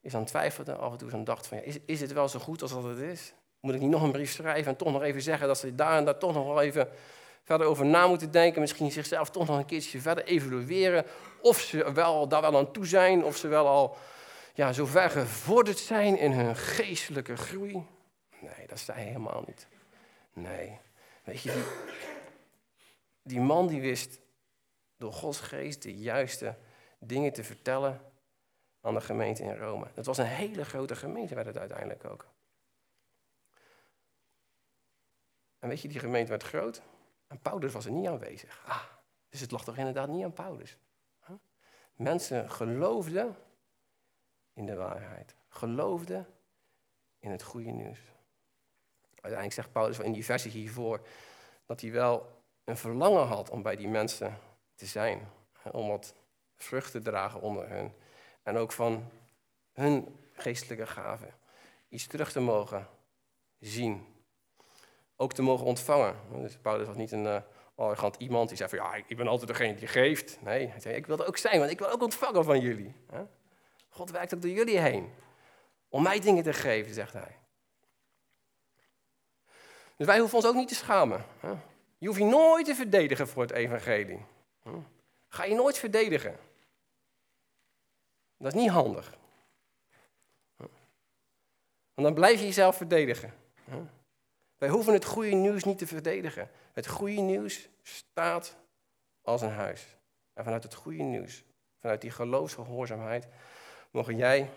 [0.00, 2.38] is aan twijfelde, af en toe aan dacht van, ja, is, is het wel zo
[2.38, 3.34] goed als dat het is?
[3.60, 5.96] Moet ik niet nog een brief schrijven en toch nog even zeggen dat ze daar
[5.96, 6.88] en daar toch nog wel even
[7.44, 8.60] verder over na moeten denken.
[8.60, 11.04] Misschien zichzelf toch nog een keertje verder evalueren.
[11.42, 13.24] Of ze wel, daar wel aan toe zijn.
[13.24, 13.96] Of ze wel al
[14.54, 17.86] ja, zo ver gevorderd zijn in hun geestelijke groei.
[18.40, 19.66] Nee, dat zei hij helemaal niet.
[20.32, 20.78] Nee.
[21.24, 21.62] Weet je, die,
[23.22, 24.20] die man die wist
[24.96, 26.54] door Gods geest de juiste
[26.98, 28.00] dingen te vertellen
[28.80, 29.86] aan de gemeente in Rome.
[29.94, 32.26] Het was een hele grote gemeente, werd het uiteindelijk ook.
[35.58, 36.82] En weet je, die gemeente werd groot.
[37.26, 38.62] En Paulus was er niet aanwezig.
[38.66, 38.84] Ah,
[39.28, 40.76] dus het lag toch inderdaad niet aan Paulus.
[41.94, 43.36] Mensen geloofden
[44.52, 45.34] in de waarheid.
[45.48, 46.26] Geloofden
[47.18, 47.98] in het goede nieuws.
[49.10, 51.06] Uiteindelijk zegt Paulus in die versie hiervoor
[51.66, 54.38] dat hij wel een verlangen had om bij die mensen
[54.74, 55.28] te zijn.
[55.72, 56.14] Om wat
[56.54, 57.94] vrucht te dragen onder hen.
[58.42, 59.10] En ook van
[59.72, 61.34] hun geestelijke gaven
[61.88, 62.88] iets terug te mogen
[63.58, 64.06] zien.
[65.20, 66.16] Ook te mogen ontvangen.
[66.32, 67.40] Dus Paulus was niet een uh,
[67.74, 70.38] arrogant iemand die zei van ja, ik ben altijd degene die geeft.
[70.42, 72.94] Nee, hij zei ik wil ook zijn, want ik wil ook ontvangen van jullie.
[73.88, 75.12] God werkt ook door jullie heen.
[75.88, 77.36] Om mij dingen te geven, zegt hij.
[79.96, 81.24] Dus wij hoeven ons ook niet te schamen.
[81.98, 84.24] Je hoeft je nooit te verdedigen voor het evangelie.
[85.28, 86.36] Ga je nooit verdedigen.
[88.36, 89.16] Dat is niet handig.
[91.94, 93.34] Want dan blijf je jezelf verdedigen.
[94.58, 96.50] Wij hoeven het goede nieuws niet te verdedigen.
[96.72, 98.56] Het goede nieuws staat
[99.22, 99.96] als een huis.
[100.34, 101.44] En vanuit het goede nieuws,
[101.80, 103.28] vanuit die geloofsgehoorzaamheid,
[103.90, 104.50] mogen jij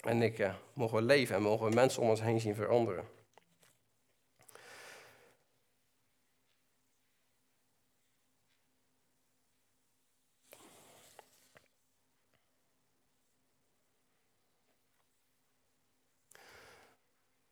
[0.00, 3.08] en ik mogen leven en mogen mensen om ons heen zien veranderen.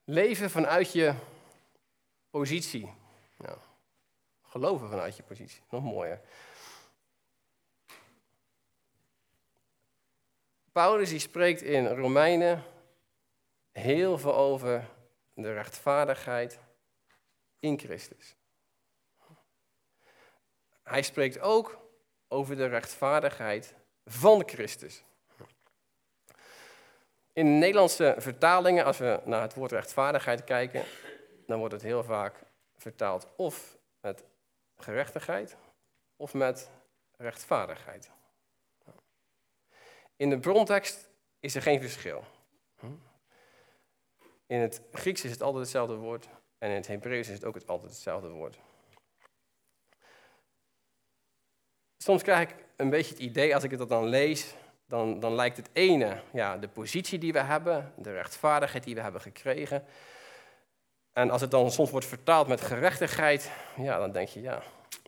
[0.04, 1.14] Leven vanuit je
[2.32, 2.94] positie.
[3.36, 3.58] Nou,
[4.42, 5.62] geloven vanuit je positie.
[5.70, 6.20] Nog mooier.
[10.72, 12.64] Paulus die spreekt in Romeinen
[13.72, 14.88] heel veel over
[15.34, 16.58] de rechtvaardigheid
[17.58, 18.36] in Christus.
[20.82, 21.78] Hij spreekt ook
[22.28, 25.04] over de rechtvaardigheid van Christus.
[27.32, 30.84] In de Nederlandse vertalingen, als we naar het woord rechtvaardigheid kijken,
[31.52, 32.34] dan wordt het heel vaak
[32.76, 34.24] vertaald of met
[34.76, 35.56] gerechtigheid
[36.16, 36.70] of met
[37.16, 38.10] rechtvaardigheid.
[40.16, 41.08] In de brontekst
[41.40, 42.24] is er geen verschil.
[44.46, 47.56] In het Grieks is het altijd hetzelfde woord en in het Hebreeuws is het ook
[47.66, 48.58] altijd hetzelfde woord.
[51.96, 54.54] Soms krijg ik een beetje het idee, als ik het dan lees,
[54.86, 59.00] dan, dan lijkt het ene ja, de positie die we hebben, de rechtvaardigheid die we
[59.00, 59.84] hebben gekregen.
[61.12, 64.62] En als het dan soms wordt vertaald met gerechtigheid, ja, dan denk je, ja,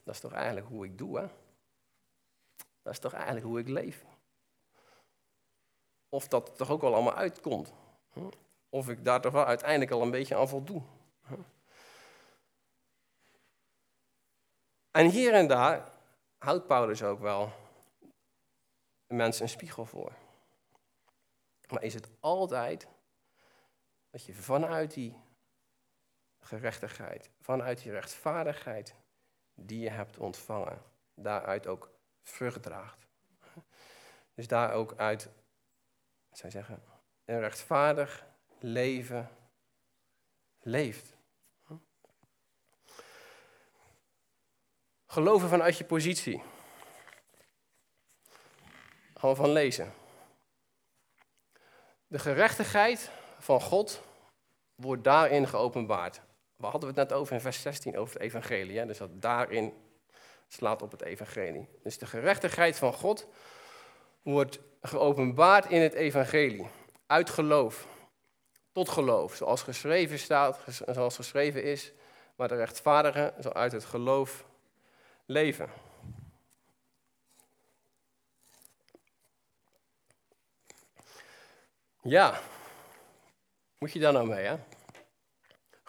[0.04, 1.26] dat is toch eigenlijk hoe ik doe, hè?
[2.82, 4.04] Dat is toch eigenlijk hoe ik leef.
[6.08, 7.72] Of dat toch ook wel allemaal uitkomt.
[8.68, 10.82] Of ik daar toch wel uiteindelijk al een beetje aan voldoe.
[14.90, 15.92] En hier en daar
[16.38, 17.52] houdt Paulus ook wel
[19.06, 20.12] mensen een spiegel voor.
[21.68, 22.88] Maar is het altijd
[24.10, 25.23] dat je vanuit die
[26.44, 28.94] gerechtigheid, vanuit die rechtvaardigheid
[29.54, 30.83] die je hebt ontvangen,
[31.14, 31.90] daaruit ook
[32.22, 32.68] vrucht.
[34.35, 35.30] Dus daar ook uit,
[36.28, 36.83] wat zou zeggen,
[37.24, 38.24] een rechtvaardig
[38.59, 39.30] leven
[40.61, 41.16] leeft.
[45.07, 46.42] Geloven vanuit je positie.
[49.14, 49.92] Gewoon van lezen.
[52.07, 54.02] De gerechtigheid van God
[54.74, 56.20] wordt daarin geopenbaard.
[56.64, 58.79] We hadden het net over in vers 16 over het evangelie.
[58.79, 58.87] Hè?
[58.87, 59.72] Dus dat daarin
[60.48, 61.68] slaat op het evangelie.
[61.83, 63.27] Dus de gerechtigheid van God
[64.22, 66.66] wordt geopenbaard in het evangelie.
[67.07, 67.87] Uit geloof
[68.72, 69.35] tot geloof.
[69.35, 71.92] Zoals geschreven staat, zoals geschreven is.
[72.37, 74.44] Maar de rechtvaardigen zal uit het geloof
[75.27, 75.68] leven.
[82.03, 82.40] Ja,
[83.79, 84.57] moet je daar nou mee, hè?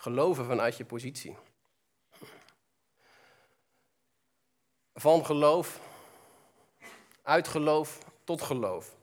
[0.06, 1.38] Geloven vanuit je positie.
[4.94, 5.80] Van geloof,
[7.22, 8.96] uit geloof tot geloof.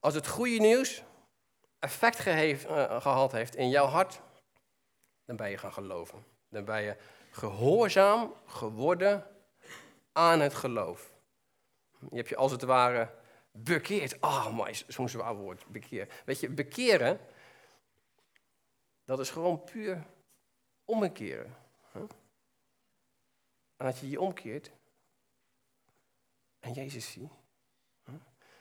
[0.00, 1.02] Als het goede nieuws
[1.78, 4.20] effect uh, gehad heeft in jouw hart,
[5.24, 6.24] dan ben je gaan geloven.
[6.48, 6.96] Dan ben je
[7.30, 9.26] gehoorzaam geworden
[10.12, 11.12] aan het geloof.
[12.10, 13.14] Je hebt je als het ware
[13.52, 14.20] bekeerd.
[14.20, 16.08] Ah, oh, maar zo'n zwaar woord, bekeer.
[16.24, 17.20] Weet je, bekeren,
[19.06, 20.06] dat is gewoon puur
[20.84, 21.56] omkeren.
[23.76, 24.70] En als je je omkeert
[26.60, 27.30] en Jezus ziet.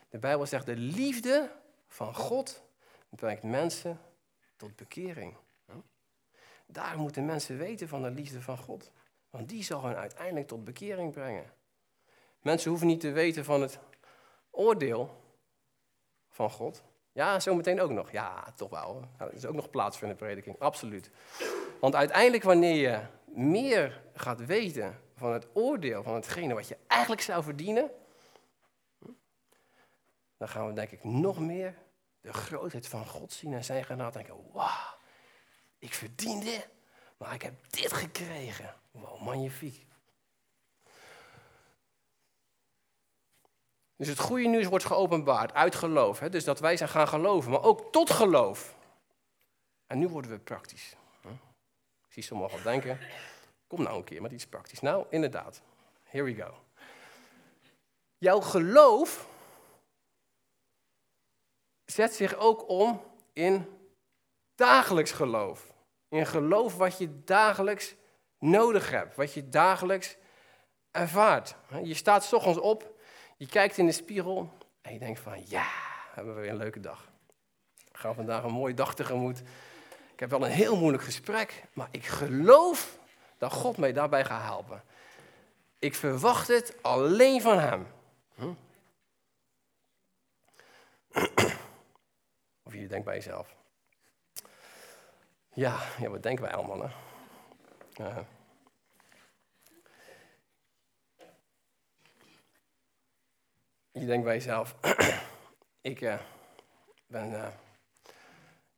[0.10, 1.52] De Bijbel zegt, de liefde
[1.88, 2.64] van God
[3.10, 4.00] brengt mensen
[4.56, 5.38] tot bekering.
[6.66, 8.92] Daar moeten mensen weten van de liefde van God.
[9.30, 11.54] Want die zal hen uiteindelijk tot bekering brengen.
[12.42, 13.80] Mensen hoeven niet te weten van het
[14.50, 15.24] oordeel
[16.30, 16.84] van God.
[17.16, 18.12] Ja, zometeen ook nog.
[18.12, 18.94] Ja, toch wel.
[19.18, 21.10] Nou, er is ook nog plaats voor de prediking, absoluut.
[21.80, 27.22] Want uiteindelijk wanneer je meer gaat weten van het oordeel van hetgene wat je eigenlijk
[27.22, 27.92] zou verdienen,
[30.38, 31.78] dan gaan we denk ik nog meer
[32.22, 34.98] de grootheid van God zien en zijn genade denken, wauw,
[35.80, 36.68] ik verdien dit,
[37.18, 38.76] maar ik heb dit gekregen.
[38.92, 39.86] Wow, magnifiek.
[43.96, 46.20] Dus het goede nieuws wordt geopenbaard uit geloof.
[46.20, 46.30] Hè?
[46.30, 48.76] Dus dat wij zijn gaan geloven, maar ook tot geloof.
[49.88, 50.96] En nu worden we praktisch.
[52.08, 53.00] Ik zie sommigen al denken,
[53.68, 54.82] kom nou een keer met iets praktisch.
[54.82, 55.62] Nou, inderdaad.
[56.04, 56.54] Here we go.
[58.18, 59.28] Jouw geloof
[61.86, 63.02] zet zich ook om
[63.34, 63.66] in
[64.56, 65.74] dagelijks geloof.
[66.10, 67.96] In geloof wat je dagelijks
[68.40, 70.18] nodig hebt, wat je dagelijks
[70.92, 71.56] ervaart.
[71.84, 72.95] Je staat s ochtends op
[73.36, 75.68] je kijkt in de spiegel en je denkt van ja,
[76.14, 77.10] hebben we weer een leuke dag.
[77.92, 79.40] We gaan vandaag een mooie dag tegemoet.
[80.14, 83.00] Ik heb wel een heel moeilijk gesprek, maar ik geloof
[83.38, 84.84] dat God mij daarbij gaat helpen.
[85.80, 87.88] Ik verwacht het alleen van Hem.
[88.36, 88.54] Hm?
[92.64, 93.56] Of je denkt bij jezelf.
[95.54, 96.90] Ja, ja wat denken wij allemaal, hè?
[104.00, 104.76] Je denkt bij jezelf,
[105.82, 106.20] ik uh,
[107.08, 107.48] ben, uh,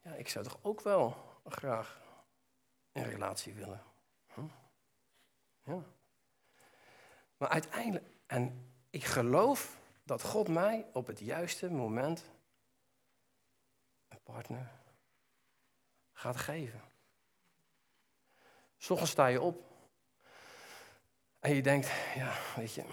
[0.01, 2.01] ja, ik zou toch ook wel graag
[2.91, 3.84] een relatie willen.
[5.63, 5.84] Ja.
[7.38, 12.23] Maar uiteindelijk, en ik geloof dat God mij op het juiste moment
[14.08, 14.71] een partner
[16.13, 16.82] gaat geven.
[18.77, 19.63] Soms sta je op
[21.39, 22.84] en je denkt, ja, weet je,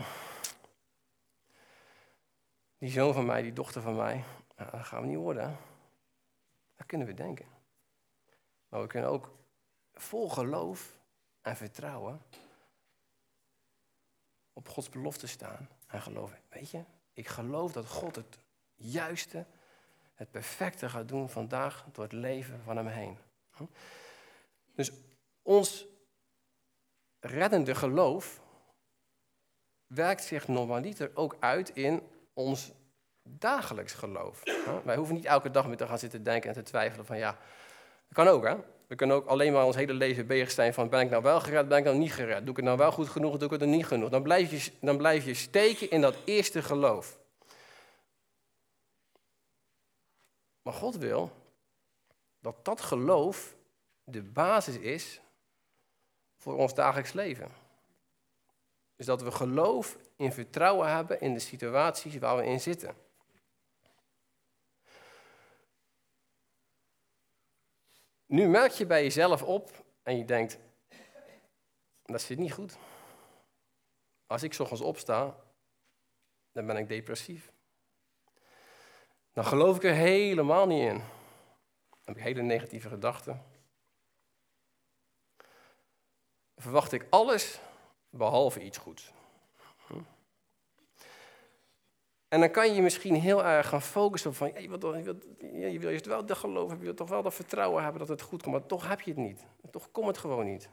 [2.79, 4.25] die zoon van mij, die dochter van mij,
[4.57, 5.57] nou, dat gaan we niet worden.
[6.77, 7.47] Dat kunnen we denken.
[8.69, 9.31] Maar we kunnen ook
[9.93, 10.99] vol geloof
[11.41, 12.23] en vertrouwen
[14.53, 16.39] op Gods belofte staan en geloven.
[16.49, 18.39] Weet je, ik geloof dat God het
[18.75, 19.47] juiste,
[20.15, 23.19] het perfecte gaat doen vandaag door het leven van hem heen.
[24.75, 24.93] Dus
[25.43, 25.87] ons
[27.21, 28.41] reddende geloof
[29.87, 32.03] werkt zich normaliter ook uit in
[32.35, 32.73] ons
[33.23, 34.43] dagelijks geloof.
[34.85, 37.31] Wij hoeven niet elke dag meer te gaan zitten denken en te twijfelen van ja,
[38.09, 38.57] dat kan ook hè.
[38.87, 41.41] We kunnen ook alleen maar ons hele leven bezig zijn van ben ik nou wel
[41.41, 42.41] gered, ben ik nou niet gered.
[42.41, 44.11] Doe ik het nou wel goed genoeg, doe ik het er niet genoeg.
[44.11, 47.19] Dan blijf je, dan blijf je steken in dat eerste geloof.
[50.63, 51.31] Maar God wil
[52.41, 53.55] dat dat geloof
[54.05, 55.21] de basis is
[56.37, 57.64] voor ons dagelijks leven.
[58.97, 62.97] Dus dat we geloof in vertrouwen hebben in de situaties waar we in zitten.
[68.27, 70.59] Nu merk je bij jezelf op en je denkt,
[72.03, 72.77] dat zit niet goed.
[74.27, 75.37] Als ik ochtends opsta,
[76.53, 77.53] dan ben ik depressief.
[79.33, 80.97] Dan geloof ik er helemaal niet in.
[80.97, 83.45] Dan heb ik hele negatieve gedachten.
[86.57, 87.61] verwacht ik alles
[88.17, 89.13] behalve iets goeds.
[92.29, 95.17] En dan kan je misschien heel erg gaan focussen op van, wil, je, wil,
[95.71, 98.09] je wil juist wel dat geloof hebben, je wil toch wel dat vertrouwen hebben dat
[98.09, 99.47] het goed komt, maar toch heb je het niet.
[99.71, 100.71] toch komt het gewoon niet.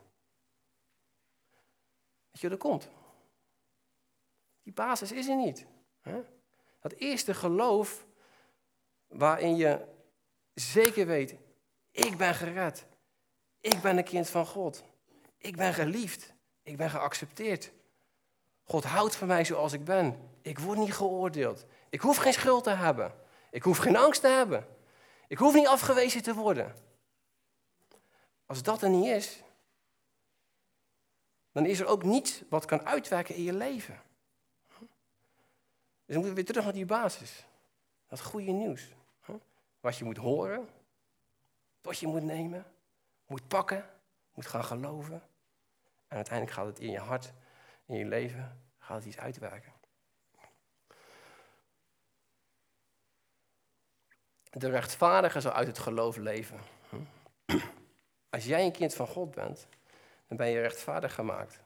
[2.32, 2.90] Weet je, dat komt.
[4.64, 5.66] Die basis is er niet.
[6.02, 6.22] Hè?
[6.80, 8.06] Dat eerste geloof
[9.08, 9.86] waarin je
[10.54, 11.36] zeker weet,
[11.92, 12.86] ik ben gered.
[13.60, 14.84] Ik ben een kind van God.
[15.38, 16.34] Ik ben geliefd.
[16.64, 17.72] Ik ben geaccepteerd.
[18.64, 20.30] God houdt van mij zoals ik ben.
[20.42, 21.66] Ik word niet geoordeeld.
[21.90, 23.16] Ik hoef geen schuld te hebben.
[23.52, 24.68] Ik hoef geen angst te hebben.
[25.28, 26.76] Ik hoef niet afgewezen te worden.
[28.46, 29.44] Als dat er niet is,
[31.52, 34.02] dan is er ook niets wat kan uitwerken in je leven.
[36.06, 37.46] Dus we moeten weer terug naar die basis.
[38.08, 38.90] Dat goede nieuws.
[39.80, 40.70] Wat je moet horen,
[41.82, 42.66] wat je moet nemen,
[43.26, 43.90] moet pakken,
[44.34, 45.24] moet gaan geloven.
[46.12, 47.34] En uiteindelijk gaat het in je hart,
[47.86, 49.74] in je leven, gaat het iets uitwerken.
[54.50, 56.60] De rechtvaardige zal uit het geloof leven.
[58.30, 59.68] Als jij een kind van God bent,
[60.28, 61.62] dan ben je rechtvaardig gemaakt.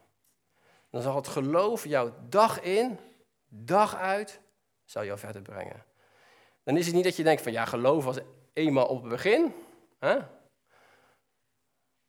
[0.89, 3.00] Dan zal het geloof jou dag in,
[3.48, 4.39] dag uit,
[4.84, 5.86] zal jou verder brengen.
[6.64, 8.20] Dan is het niet dat je denkt van ja, geloof was
[8.54, 9.54] eenmaal op het begin.
[10.00, 10.20] Hè?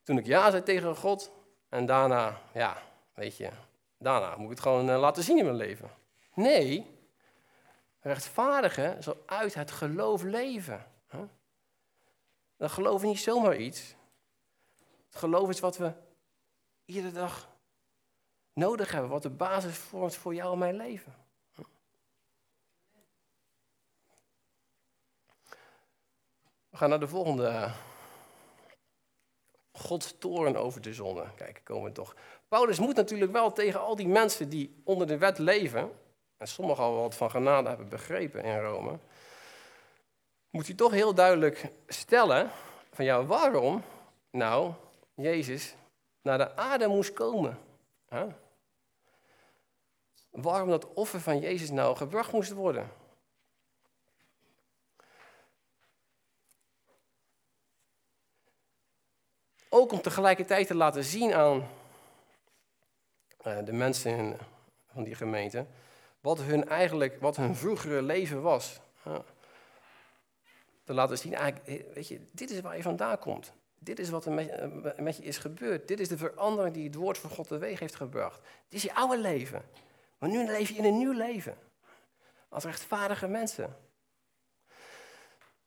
[0.03, 1.35] Toen ik ja zei tegen God,
[1.77, 2.83] en daarna, ja,
[3.15, 3.51] weet je,
[3.99, 5.91] daarna moet ik het gewoon eh, laten zien in mijn leven.
[6.35, 6.99] Nee,
[8.01, 10.87] rechtvaardigen zal uit het geloof leven.
[12.57, 13.95] Dat geloof niet zomaar iets.
[15.07, 15.93] Het geloof is wat we
[16.85, 17.49] iedere dag
[18.53, 21.15] nodig hebben, wat de basis vormt voor jou en mijn leven.
[26.69, 27.73] We gaan naar de volgende.
[29.87, 31.25] Gods toren over de zonne.
[31.37, 32.17] Kijk, komen we toch.
[32.49, 35.91] Paulus moet natuurlijk wel tegen al die mensen die onder de wet leven,
[36.37, 38.99] en sommigen al wat van genade hebben begrepen in Rome,
[40.51, 42.51] moet hij toch heel duidelijk stellen
[42.93, 43.83] van ja, waarom
[44.31, 44.73] nou
[45.15, 45.75] Jezus
[46.23, 47.59] naar de aarde moest komen.
[50.31, 52.91] Waarom dat offer van Jezus nou gebracht moest worden.
[59.69, 61.69] Ook om tegelijkertijd te laten zien aan
[63.47, 64.39] uh, de mensen
[64.93, 65.67] van die gemeente
[66.27, 68.81] wat hun eigenlijk, wat hun vroegere leven was.
[70.85, 73.53] te laten zien, eigenlijk, eh, weet je, dit is waar je vandaan komt.
[73.79, 75.89] Dit is wat er eh, met je is gebeurd.
[75.89, 78.41] Dit is de verandering die het woord van God teweeg heeft gebracht.
[78.69, 79.63] Dit is je oude leven.
[80.19, 81.59] Maar nu leef je in een nieuw leven.
[82.49, 83.77] Als rechtvaardige mensen.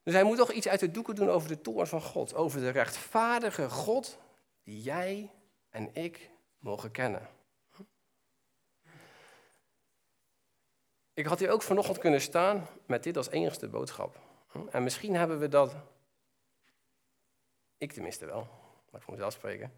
[0.10, 2.34] Dus hij moet toch iets uit de doeken doen over de toorn van God.
[2.34, 4.18] Over de rechtvaardige God
[4.64, 5.32] die jij
[5.70, 6.30] en ik
[6.60, 7.30] mogen kennen.
[11.14, 14.20] Ik had hier ook vanochtend kunnen staan met dit als enigste boodschap.
[14.70, 15.76] En misschien hebben we dat,
[17.78, 18.48] ik tenminste wel,
[18.90, 19.74] maar ik voor mezelf spreken.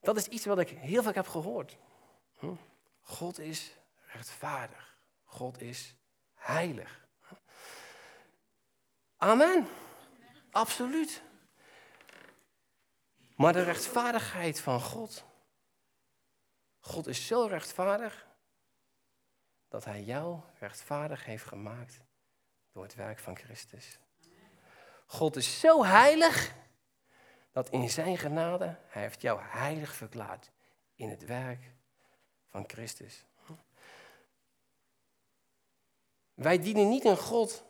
[0.00, 1.76] Dat is iets wat ik heel vaak heb gehoord.
[3.00, 3.76] God is
[4.12, 4.98] rechtvaardig.
[5.24, 5.96] God is
[6.34, 7.05] heilig.
[9.16, 9.68] Amen.
[10.50, 11.22] Absoluut.
[13.36, 15.24] Maar de rechtvaardigheid van God.
[16.78, 18.26] God is zo rechtvaardig
[19.68, 22.00] dat Hij jou rechtvaardig heeft gemaakt
[22.72, 23.98] door het werk van Christus.
[25.06, 26.54] God is zo heilig
[27.52, 30.50] dat in Zijn genade Hij heeft jou heilig verklaard
[30.94, 31.72] in het werk
[32.48, 33.24] van Christus.
[36.34, 37.64] Wij dienen niet een God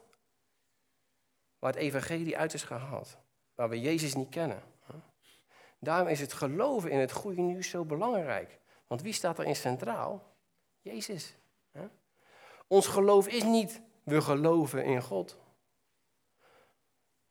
[1.66, 3.16] waar het evangelie uit is gehaald,
[3.54, 4.62] waar we Jezus niet kennen.
[5.78, 8.58] Daarom is het geloven in het goede nieuws zo belangrijk.
[8.86, 10.36] Want wie staat er in centraal?
[10.80, 11.36] Jezus.
[12.66, 15.38] Ons geloof is niet, we geloven in God.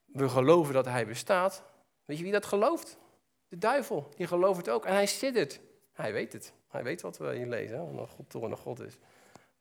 [0.05, 1.63] We geloven dat Hij bestaat.
[2.05, 2.97] Weet je wie dat gelooft?
[3.47, 4.85] De duivel, die gelooft het ook.
[4.85, 5.61] En hij zit het.
[5.93, 6.53] Hij weet het.
[6.67, 8.97] Hij weet wat we hier lezen, wat God door God is.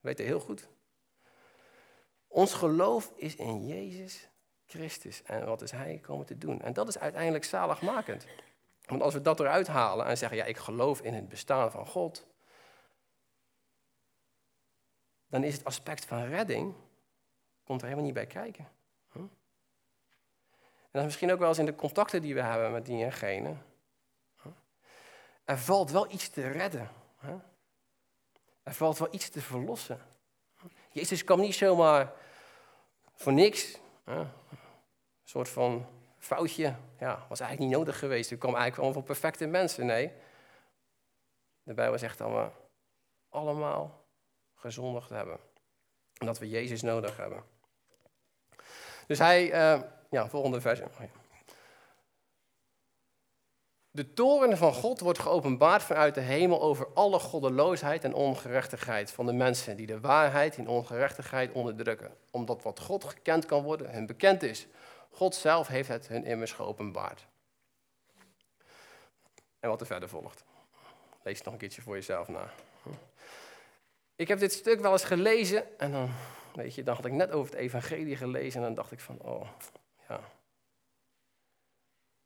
[0.01, 0.68] Weet het heel goed.
[2.27, 4.33] Ons geloof is in Jezus
[4.67, 5.23] Christus.
[5.23, 6.61] En wat is Hij komen te doen?
[6.61, 8.27] En dat is uiteindelijk zaligmakend.
[8.85, 11.87] Want als we dat eruit halen en zeggen, ja, ik geloof in het bestaan van
[11.87, 12.27] God,
[15.27, 16.75] dan is het aspect van redding,
[17.65, 18.69] komt er helemaal niet bij kijken.
[19.12, 19.19] Hm?
[19.19, 19.29] En
[20.91, 23.57] dat is misschien ook wel eens in de contacten die we hebben met die engene.
[24.37, 24.49] Hm?
[25.45, 26.91] Er valt wel iets te redden.
[28.62, 30.01] Er valt wel iets te verlossen.
[30.91, 32.12] Jezus kwam niet zomaar
[33.15, 33.79] voor niks.
[34.05, 34.29] Een
[35.25, 35.87] soort van
[36.19, 36.75] foutje.
[36.99, 38.31] Ja, was eigenlijk niet nodig geweest.
[38.31, 39.87] Er kwam eigenlijk gewoon van perfecte mensen.
[39.87, 40.13] Nee.
[41.63, 42.49] De Bijbel zegt dat we
[43.29, 44.05] allemaal
[44.55, 45.39] gezondigd hebben.
[46.15, 47.45] En dat we Jezus nodig hebben.
[49.07, 50.81] Dus hij, uh, ja, volgende vers.
[53.95, 59.27] De toren van God wordt geopenbaard vanuit de hemel over alle goddeloosheid en ongerechtigheid van
[59.27, 62.17] de mensen die de waarheid in ongerechtigheid onderdrukken.
[62.31, 64.67] Omdat wat God gekend kan worden, hun bekend is.
[65.11, 67.27] God zelf heeft het hun immers geopenbaard.
[69.61, 70.45] En wat er verder volgt.
[71.23, 72.51] Lees het nog een keertje voor jezelf na.
[74.17, 76.11] Ik heb dit stuk wel eens gelezen en dan,
[76.55, 79.19] weet je, dan had ik net over het evangelie gelezen en dan dacht ik van,
[79.23, 79.49] oh,
[80.09, 80.21] ja,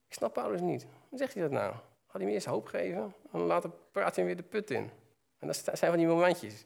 [0.09, 0.86] ik snap Paulus niet.
[1.09, 1.72] Hoe zegt hij dat nou?
[1.72, 4.90] Gaat hij me eerst hoop geven en later praat hij weer de put in.
[5.38, 6.64] En dat zijn van die momentjes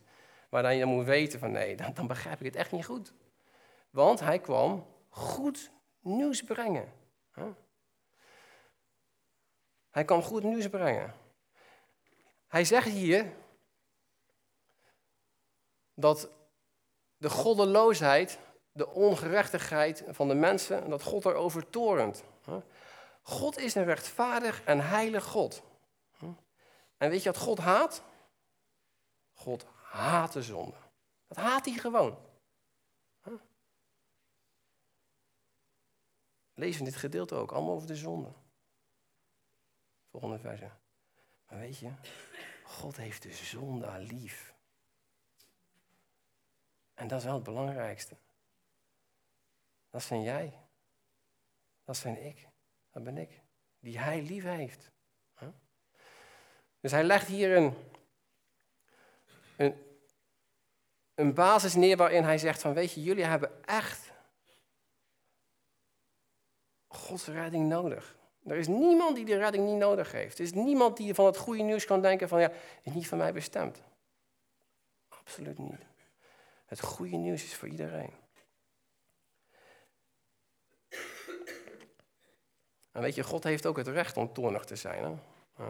[0.49, 3.13] waar je dan moet weten van nee, dan, dan begrijp ik het echt niet goed.
[3.91, 5.71] Want hij kwam goed
[6.01, 6.93] nieuws brengen.
[9.91, 11.15] Hij kwam goed nieuws brengen.
[12.47, 13.33] Hij zegt hier
[15.95, 16.29] dat
[17.17, 18.39] de goddeloosheid,
[18.73, 22.25] de ongerechtigheid van de mensen, dat God erover torent.
[23.23, 25.63] God is een rechtvaardig en heilig God.
[26.97, 28.03] En weet je wat God haat?
[29.33, 30.77] God haat de zonde.
[31.27, 32.19] Dat haat hij gewoon.
[36.55, 38.33] Lees in dit gedeelte ook, allemaal over de zonde.
[40.11, 40.71] Volgende verse.
[41.49, 41.93] Maar weet je,
[42.65, 44.55] God heeft de zonde lief.
[46.95, 48.17] En dat is wel het belangrijkste.
[49.91, 50.59] Dat zijn jij.
[51.85, 52.49] Dat zijn ik.
[52.93, 53.41] Dat ben ik.
[53.81, 54.91] Die hij lief heeft.
[56.83, 57.75] Dus hij legt hier een,
[59.57, 59.75] een,
[61.15, 64.13] een basis neer waarin hij zegt van weet je, jullie hebben echt
[66.89, 68.17] Gods redding nodig.
[68.45, 70.39] Er is niemand die de redding niet nodig heeft.
[70.39, 72.51] Er is niemand die van het goede nieuws kan denken van ja,
[72.83, 73.83] is niet van mij bestemd.
[75.09, 75.81] Absoluut niet.
[76.67, 78.13] Het goede nieuws is voor iedereen.
[82.93, 85.05] En weet je, God heeft ook het recht om toornig te zijn.
[85.05, 85.65] Hè?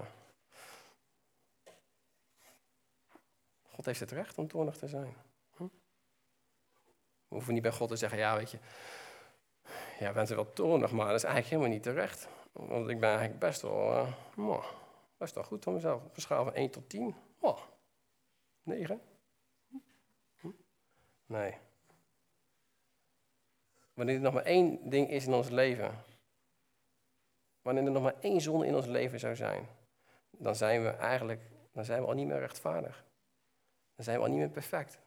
[3.82, 5.16] God heeft het recht om toornig te zijn.
[5.56, 5.62] Hm?
[7.28, 8.58] We hoeven niet bij God te zeggen, ja weet je,
[9.98, 12.28] ja, bent er wel toornig, maar dat is eigenlijk helemaal niet terecht.
[12.52, 14.06] Want ik ben eigenlijk best wel,
[14.36, 14.64] uh,
[15.16, 16.02] best wel goed voor mezelf.
[16.04, 17.58] Op een schaal van 1 tot 10, oh,
[18.62, 19.00] 9.
[20.40, 20.48] Hm?
[21.26, 21.58] Nee.
[23.94, 26.04] Wanneer er nog maar één ding is in ons leven,
[27.62, 29.68] wanneer er nog maar één zonde in ons leven zou zijn,
[30.30, 31.40] dan zijn we eigenlijk,
[31.72, 33.04] dan zijn we al niet meer rechtvaardig.
[33.94, 34.98] Dan zijn we al niet meer perfect.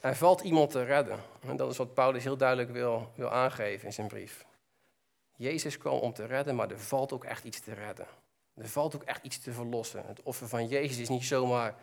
[0.00, 1.20] Er valt iemand te redden.
[1.40, 4.46] En dat is wat Paulus heel duidelijk wil, wil aangeven in zijn brief.
[5.36, 8.06] Jezus kwam om te redden, maar er valt ook echt iets te redden.
[8.54, 10.06] Er valt ook echt iets te verlossen.
[10.06, 11.74] Het offer van Jezus is niet zomaar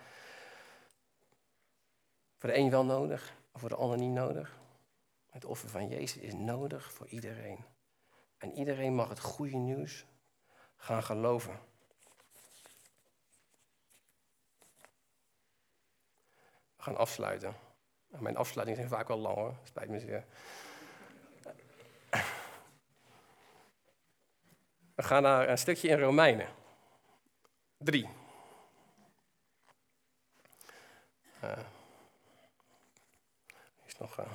[2.37, 4.57] voor de een wel nodig, voor de ander niet nodig.
[5.35, 7.65] Het offer van Jezus is nodig voor iedereen.
[8.37, 10.05] En iedereen mag het goede nieuws
[10.75, 11.59] gaan geloven.
[16.75, 17.55] We gaan afsluiten.
[18.07, 20.25] Mijn afsluitingen zijn vaak wel lang hoor, spijt me zeer.
[24.95, 26.49] We gaan naar een stukje in Romeinen.
[27.77, 28.09] Drie.
[31.43, 31.57] Uh,
[33.85, 34.19] is nog.
[34.19, 34.25] Uh,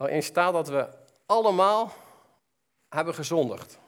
[0.00, 0.88] waarin staat dat we
[1.26, 1.92] allemaal
[2.88, 3.78] hebben gezondigd.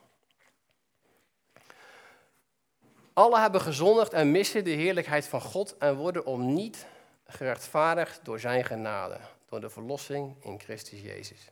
[3.13, 6.87] Alle hebben gezondigd en missen de heerlijkheid van God en worden om niet
[7.27, 11.51] gerechtvaardigd door zijn genade, door de verlossing in Christus Jezus.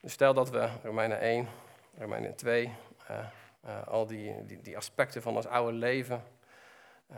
[0.00, 1.48] Dus stel dat we Romeinen 1,
[1.98, 2.64] Romeinen 2,
[3.10, 3.18] uh,
[3.64, 6.24] uh, al die, die, die, aspecten van ons oude leven,
[7.10, 7.16] uh,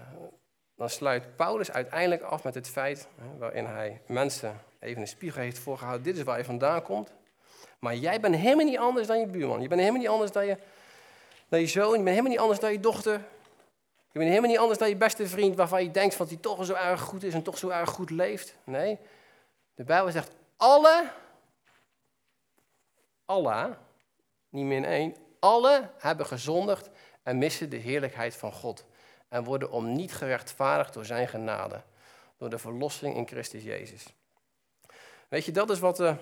[0.77, 3.09] dan sluit Paulus uiteindelijk af met het feit
[3.39, 6.05] waarin hij mensen even een spiegel heeft voorgehouden.
[6.05, 7.13] Dit is waar je vandaan komt.
[7.79, 9.63] Maar jij bent helemaal niet anders dan je buurman.
[9.63, 10.57] Je bent helemaal niet anders dan je,
[11.49, 11.91] dan je zoon.
[11.91, 13.13] Je bent helemaal niet anders dan je dochter.
[14.13, 16.65] Je bent helemaal niet anders dan je beste vriend waarvan je denkt dat hij toch
[16.65, 18.57] zo erg goed is en toch zo erg goed leeft.
[18.65, 18.99] Nee,
[19.75, 21.11] de Bijbel zegt alle,
[23.25, 23.77] alle,
[24.49, 26.91] niet meer één, alle hebben gezondigd
[27.23, 28.85] en missen de heerlijkheid van God.
[29.29, 31.83] En worden om niet gerechtvaardigd door zijn genade.
[32.37, 34.15] Door de verlossing in Christus Jezus.
[35.33, 36.17] Weet je, dat is wat, uh,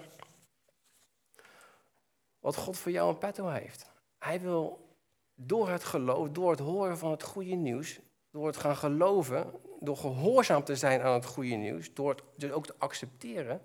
[2.39, 3.91] wat God voor jou in petto heeft.
[4.19, 4.89] Hij wil
[5.35, 8.01] door het geloof, door het horen van het goede nieuws,
[8.31, 12.51] door het gaan geloven, door gehoorzaam te zijn aan het goede nieuws, door het dus
[12.51, 13.63] ook te accepteren,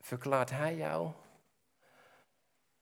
[0.00, 1.10] verklaart hij jou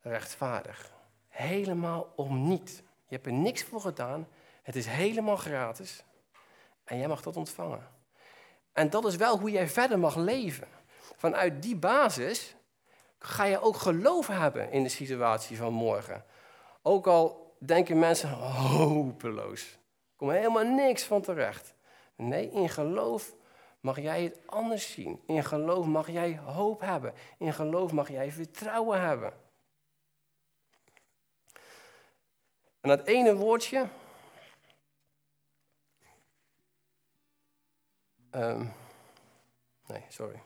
[0.01, 0.93] rechtvaardig.
[1.29, 2.83] Helemaal om niet.
[3.07, 4.29] Je hebt er niks voor gedaan.
[4.63, 6.05] Het is helemaal gratis.
[6.85, 7.89] En jij mag dat ontvangen.
[8.73, 10.78] En dat is wel hoe jij verder mag leven.
[11.19, 12.57] Vanuit die basis
[13.19, 16.25] ga je ook geloof hebben in de situatie van morgen.
[16.83, 19.63] Ook al denken mensen hopeloos.
[19.73, 21.75] Er komt helemaal niks van terecht.
[22.17, 23.35] Nee, in geloof
[23.81, 25.23] mag jij het anders zien.
[25.27, 27.15] In geloof mag jij hoop hebben.
[27.39, 29.33] In geloof mag jij vertrouwen hebben.
[32.81, 33.89] En dat ene woordje.
[38.31, 38.73] Um,
[39.87, 40.43] nee, sorry.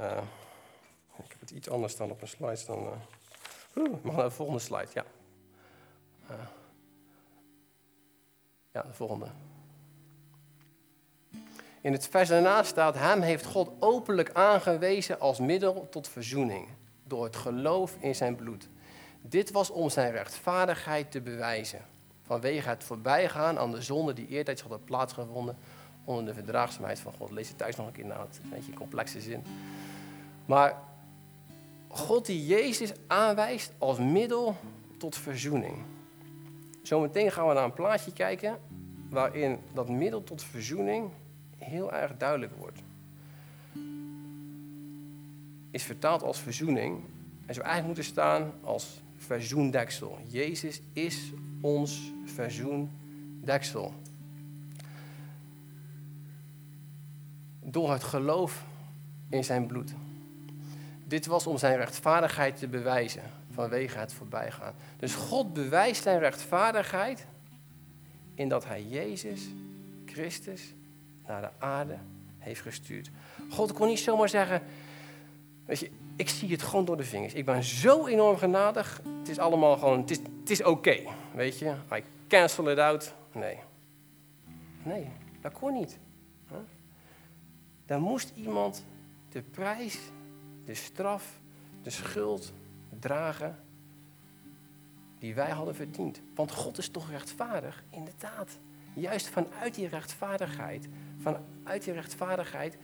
[0.00, 0.16] Uh,
[1.16, 2.90] ik heb het iets anders dan op een slide dan.
[3.74, 5.04] Uh, naar de volgende slide, ja.
[6.30, 6.36] Uh,
[8.72, 9.26] ja, de volgende.
[11.80, 16.68] In het vers daarna staat: Hem heeft God openlijk aangewezen als middel tot verzoening.
[17.04, 18.68] Door het geloof in zijn bloed.
[19.20, 21.80] Dit was om zijn rechtvaardigheid te bewijzen.
[22.22, 25.56] Vanwege het voorbijgaan aan de zonde die eertijds hadden plaatsgevonden
[26.04, 27.30] onder de verdraagzaamheid van God.
[27.30, 29.42] Lees het thuis nog een keer na, het is een beetje een complexe zin.
[30.46, 30.82] Maar
[31.88, 34.56] God die Jezus aanwijst als middel
[34.96, 35.76] tot verzoening.
[36.82, 38.58] Zometeen gaan we naar een plaatje kijken
[39.10, 41.10] waarin dat middel tot verzoening
[41.58, 42.82] heel erg duidelijk wordt.
[45.70, 47.04] Is vertaald als verzoening
[47.46, 50.18] en zou eigenlijk moeten staan als verzoendeksel.
[50.28, 53.92] Jezus is ons verzoendeksel.
[57.60, 58.64] Door het geloof
[59.28, 59.94] in zijn bloed.
[61.08, 64.74] Dit was om zijn rechtvaardigheid te bewijzen vanwege het voorbijgaan.
[64.96, 67.26] Dus God bewijst zijn rechtvaardigheid
[68.34, 69.48] in dat hij Jezus
[70.06, 70.74] Christus
[71.26, 71.98] naar de aarde
[72.38, 73.10] heeft gestuurd.
[73.50, 74.62] God kon niet zomaar zeggen,
[75.64, 77.34] weet je, ik zie het gewoon door de vingers.
[77.34, 79.00] Ik ben zo enorm genadig.
[79.18, 80.98] Het is allemaal gewoon, het is, het is oké,
[81.34, 81.74] weet je.
[81.94, 83.14] I cancel it out.
[83.32, 83.58] Nee.
[84.82, 85.06] Nee,
[85.40, 85.98] dat kon niet.
[87.86, 88.84] Daar moest iemand
[89.28, 89.98] de prijs,
[90.66, 91.40] de straf,
[91.82, 92.52] de schuld
[92.98, 93.58] dragen
[95.18, 96.20] die wij hadden verdiend.
[96.34, 98.58] Want God is toch rechtvaardig, inderdaad.
[98.94, 100.88] Juist vanuit die rechtvaardigheid,
[101.18, 102.76] vanuit die rechtvaardigheid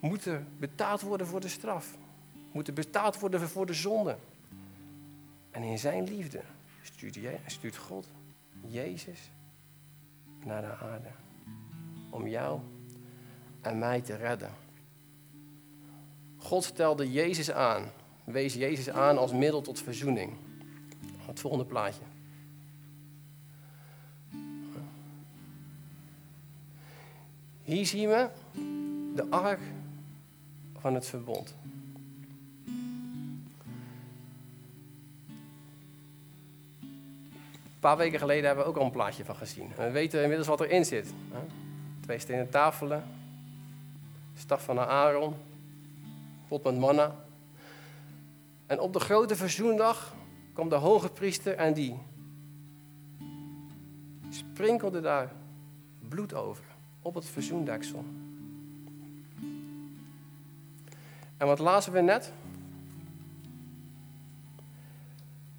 [0.00, 1.96] moet er betaald worden voor de straf.
[2.52, 4.16] Moet er betaald worden voor de zonde.
[5.50, 6.40] En in zijn liefde
[7.46, 8.08] stuurt God
[8.66, 9.30] Jezus
[10.44, 11.10] naar de aarde.
[12.10, 12.60] Om jou
[13.60, 14.50] en mij te redden.
[16.44, 17.90] God stelde Jezus aan.
[18.24, 20.32] Wees Jezus aan als middel tot verzoening.
[21.26, 22.02] Het volgende plaatje.
[27.62, 28.28] Hier zien we
[29.14, 29.60] de ark
[30.78, 31.54] van het verbond.
[37.64, 39.72] Een paar weken geleden hebben we ook al een plaatje van gezien.
[39.76, 41.12] we weten inmiddels wat erin zit.
[42.00, 43.04] Twee stenen tafelen,
[44.34, 45.34] staf van Aaron,
[46.48, 47.24] pot met manna.
[48.66, 50.14] En op de grote verzoendag
[50.52, 51.98] kwam de hoge priester en die
[54.30, 55.32] sprinkelde daar
[56.08, 56.64] bloed over
[57.02, 58.04] op het verzoendeksel.
[61.36, 62.32] En wat lazen we net?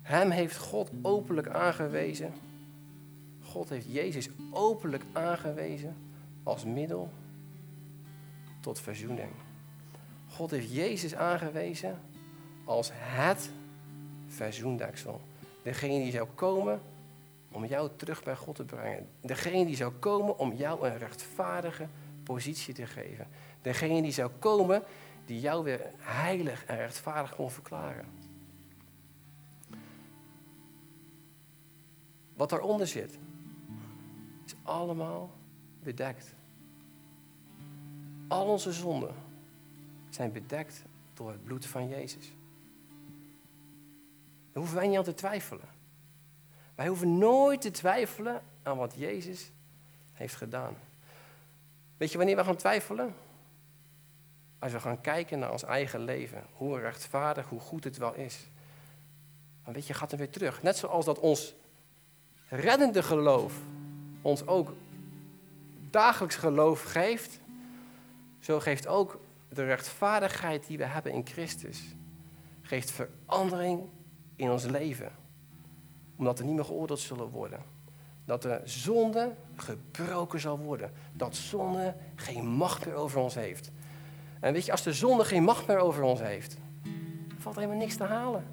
[0.01, 2.33] Hem heeft God openlijk aangewezen.
[3.43, 5.95] God heeft Jezus openlijk aangewezen
[6.43, 7.11] als middel
[8.59, 9.31] tot verzoening.
[10.35, 12.01] God heeft Jezus aangewezen
[12.63, 13.49] als het
[14.27, 15.21] verzoendeksel.
[15.63, 16.81] Degene die zou komen
[17.51, 19.09] om jou terug bij God te brengen.
[19.21, 21.87] Degene die zou komen om jou een rechtvaardige
[22.23, 23.27] positie te geven.
[23.61, 24.83] Degene die zou komen
[25.25, 28.05] die jou weer heilig en rechtvaardig kon verklaren.
[32.33, 33.17] Wat daaronder zit,
[34.45, 35.31] is allemaal
[35.83, 36.33] bedekt.
[38.27, 39.24] Al onze zonden
[40.15, 42.25] zijn bedekt door het bloed van Jezus.
[44.51, 45.67] Daar hoeven wij niet aan te twijfelen.
[46.75, 49.51] Wij hoeven nooit te twijfelen aan wat Jezus
[50.13, 50.75] heeft gedaan.
[51.97, 53.15] Weet je wanneer we gaan twijfelen?
[54.59, 58.47] Als we gaan kijken naar ons eigen leven, hoe rechtvaardig, hoe goed het wel is.
[59.63, 60.63] Dan weet je, gaat er weer terug.
[60.63, 61.53] Net zoals dat ons
[62.49, 63.53] reddende geloof
[64.21, 64.73] ons ook
[65.89, 67.39] dagelijks geloof geeft,
[68.39, 69.19] zo geeft ook
[69.49, 71.95] de rechtvaardigheid die we hebben in Christus,
[72.61, 73.89] geeft verandering
[74.35, 75.11] in ons leven.
[76.15, 77.59] Omdat er niet meer geoordeeld zullen worden.
[78.25, 80.91] Dat de zonde gebroken zal worden.
[81.13, 83.71] Dat zonde geen macht meer over ons heeft.
[84.39, 86.57] En weet je, als de zonde geen macht meer over ons heeft,
[87.37, 88.45] valt er helemaal niks te halen.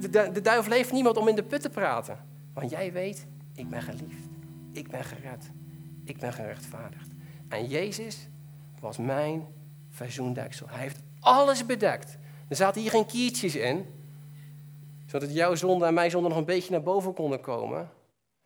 [0.00, 2.18] De, de, de duivel heeft niemand om in de put te praten.
[2.52, 4.28] Want jij weet, ik ben geliefd.
[4.72, 5.50] Ik ben gered.
[6.04, 7.08] Ik ben gerechtvaardigd.
[7.48, 8.28] En Jezus
[8.80, 9.46] was mijn
[9.88, 10.68] verzoendeksel.
[10.68, 12.18] Hij heeft alles bedekt.
[12.48, 13.86] Er zaten hier geen kiertjes in,
[15.06, 17.90] zodat jouw zonde en mijn zonde nog een beetje naar boven konden komen.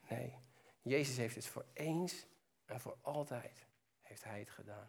[0.09, 0.35] Nee,
[0.83, 2.27] Jezus heeft het voor eens
[2.67, 3.67] en voor altijd
[4.03, 4.89] heeft hij het gedaan.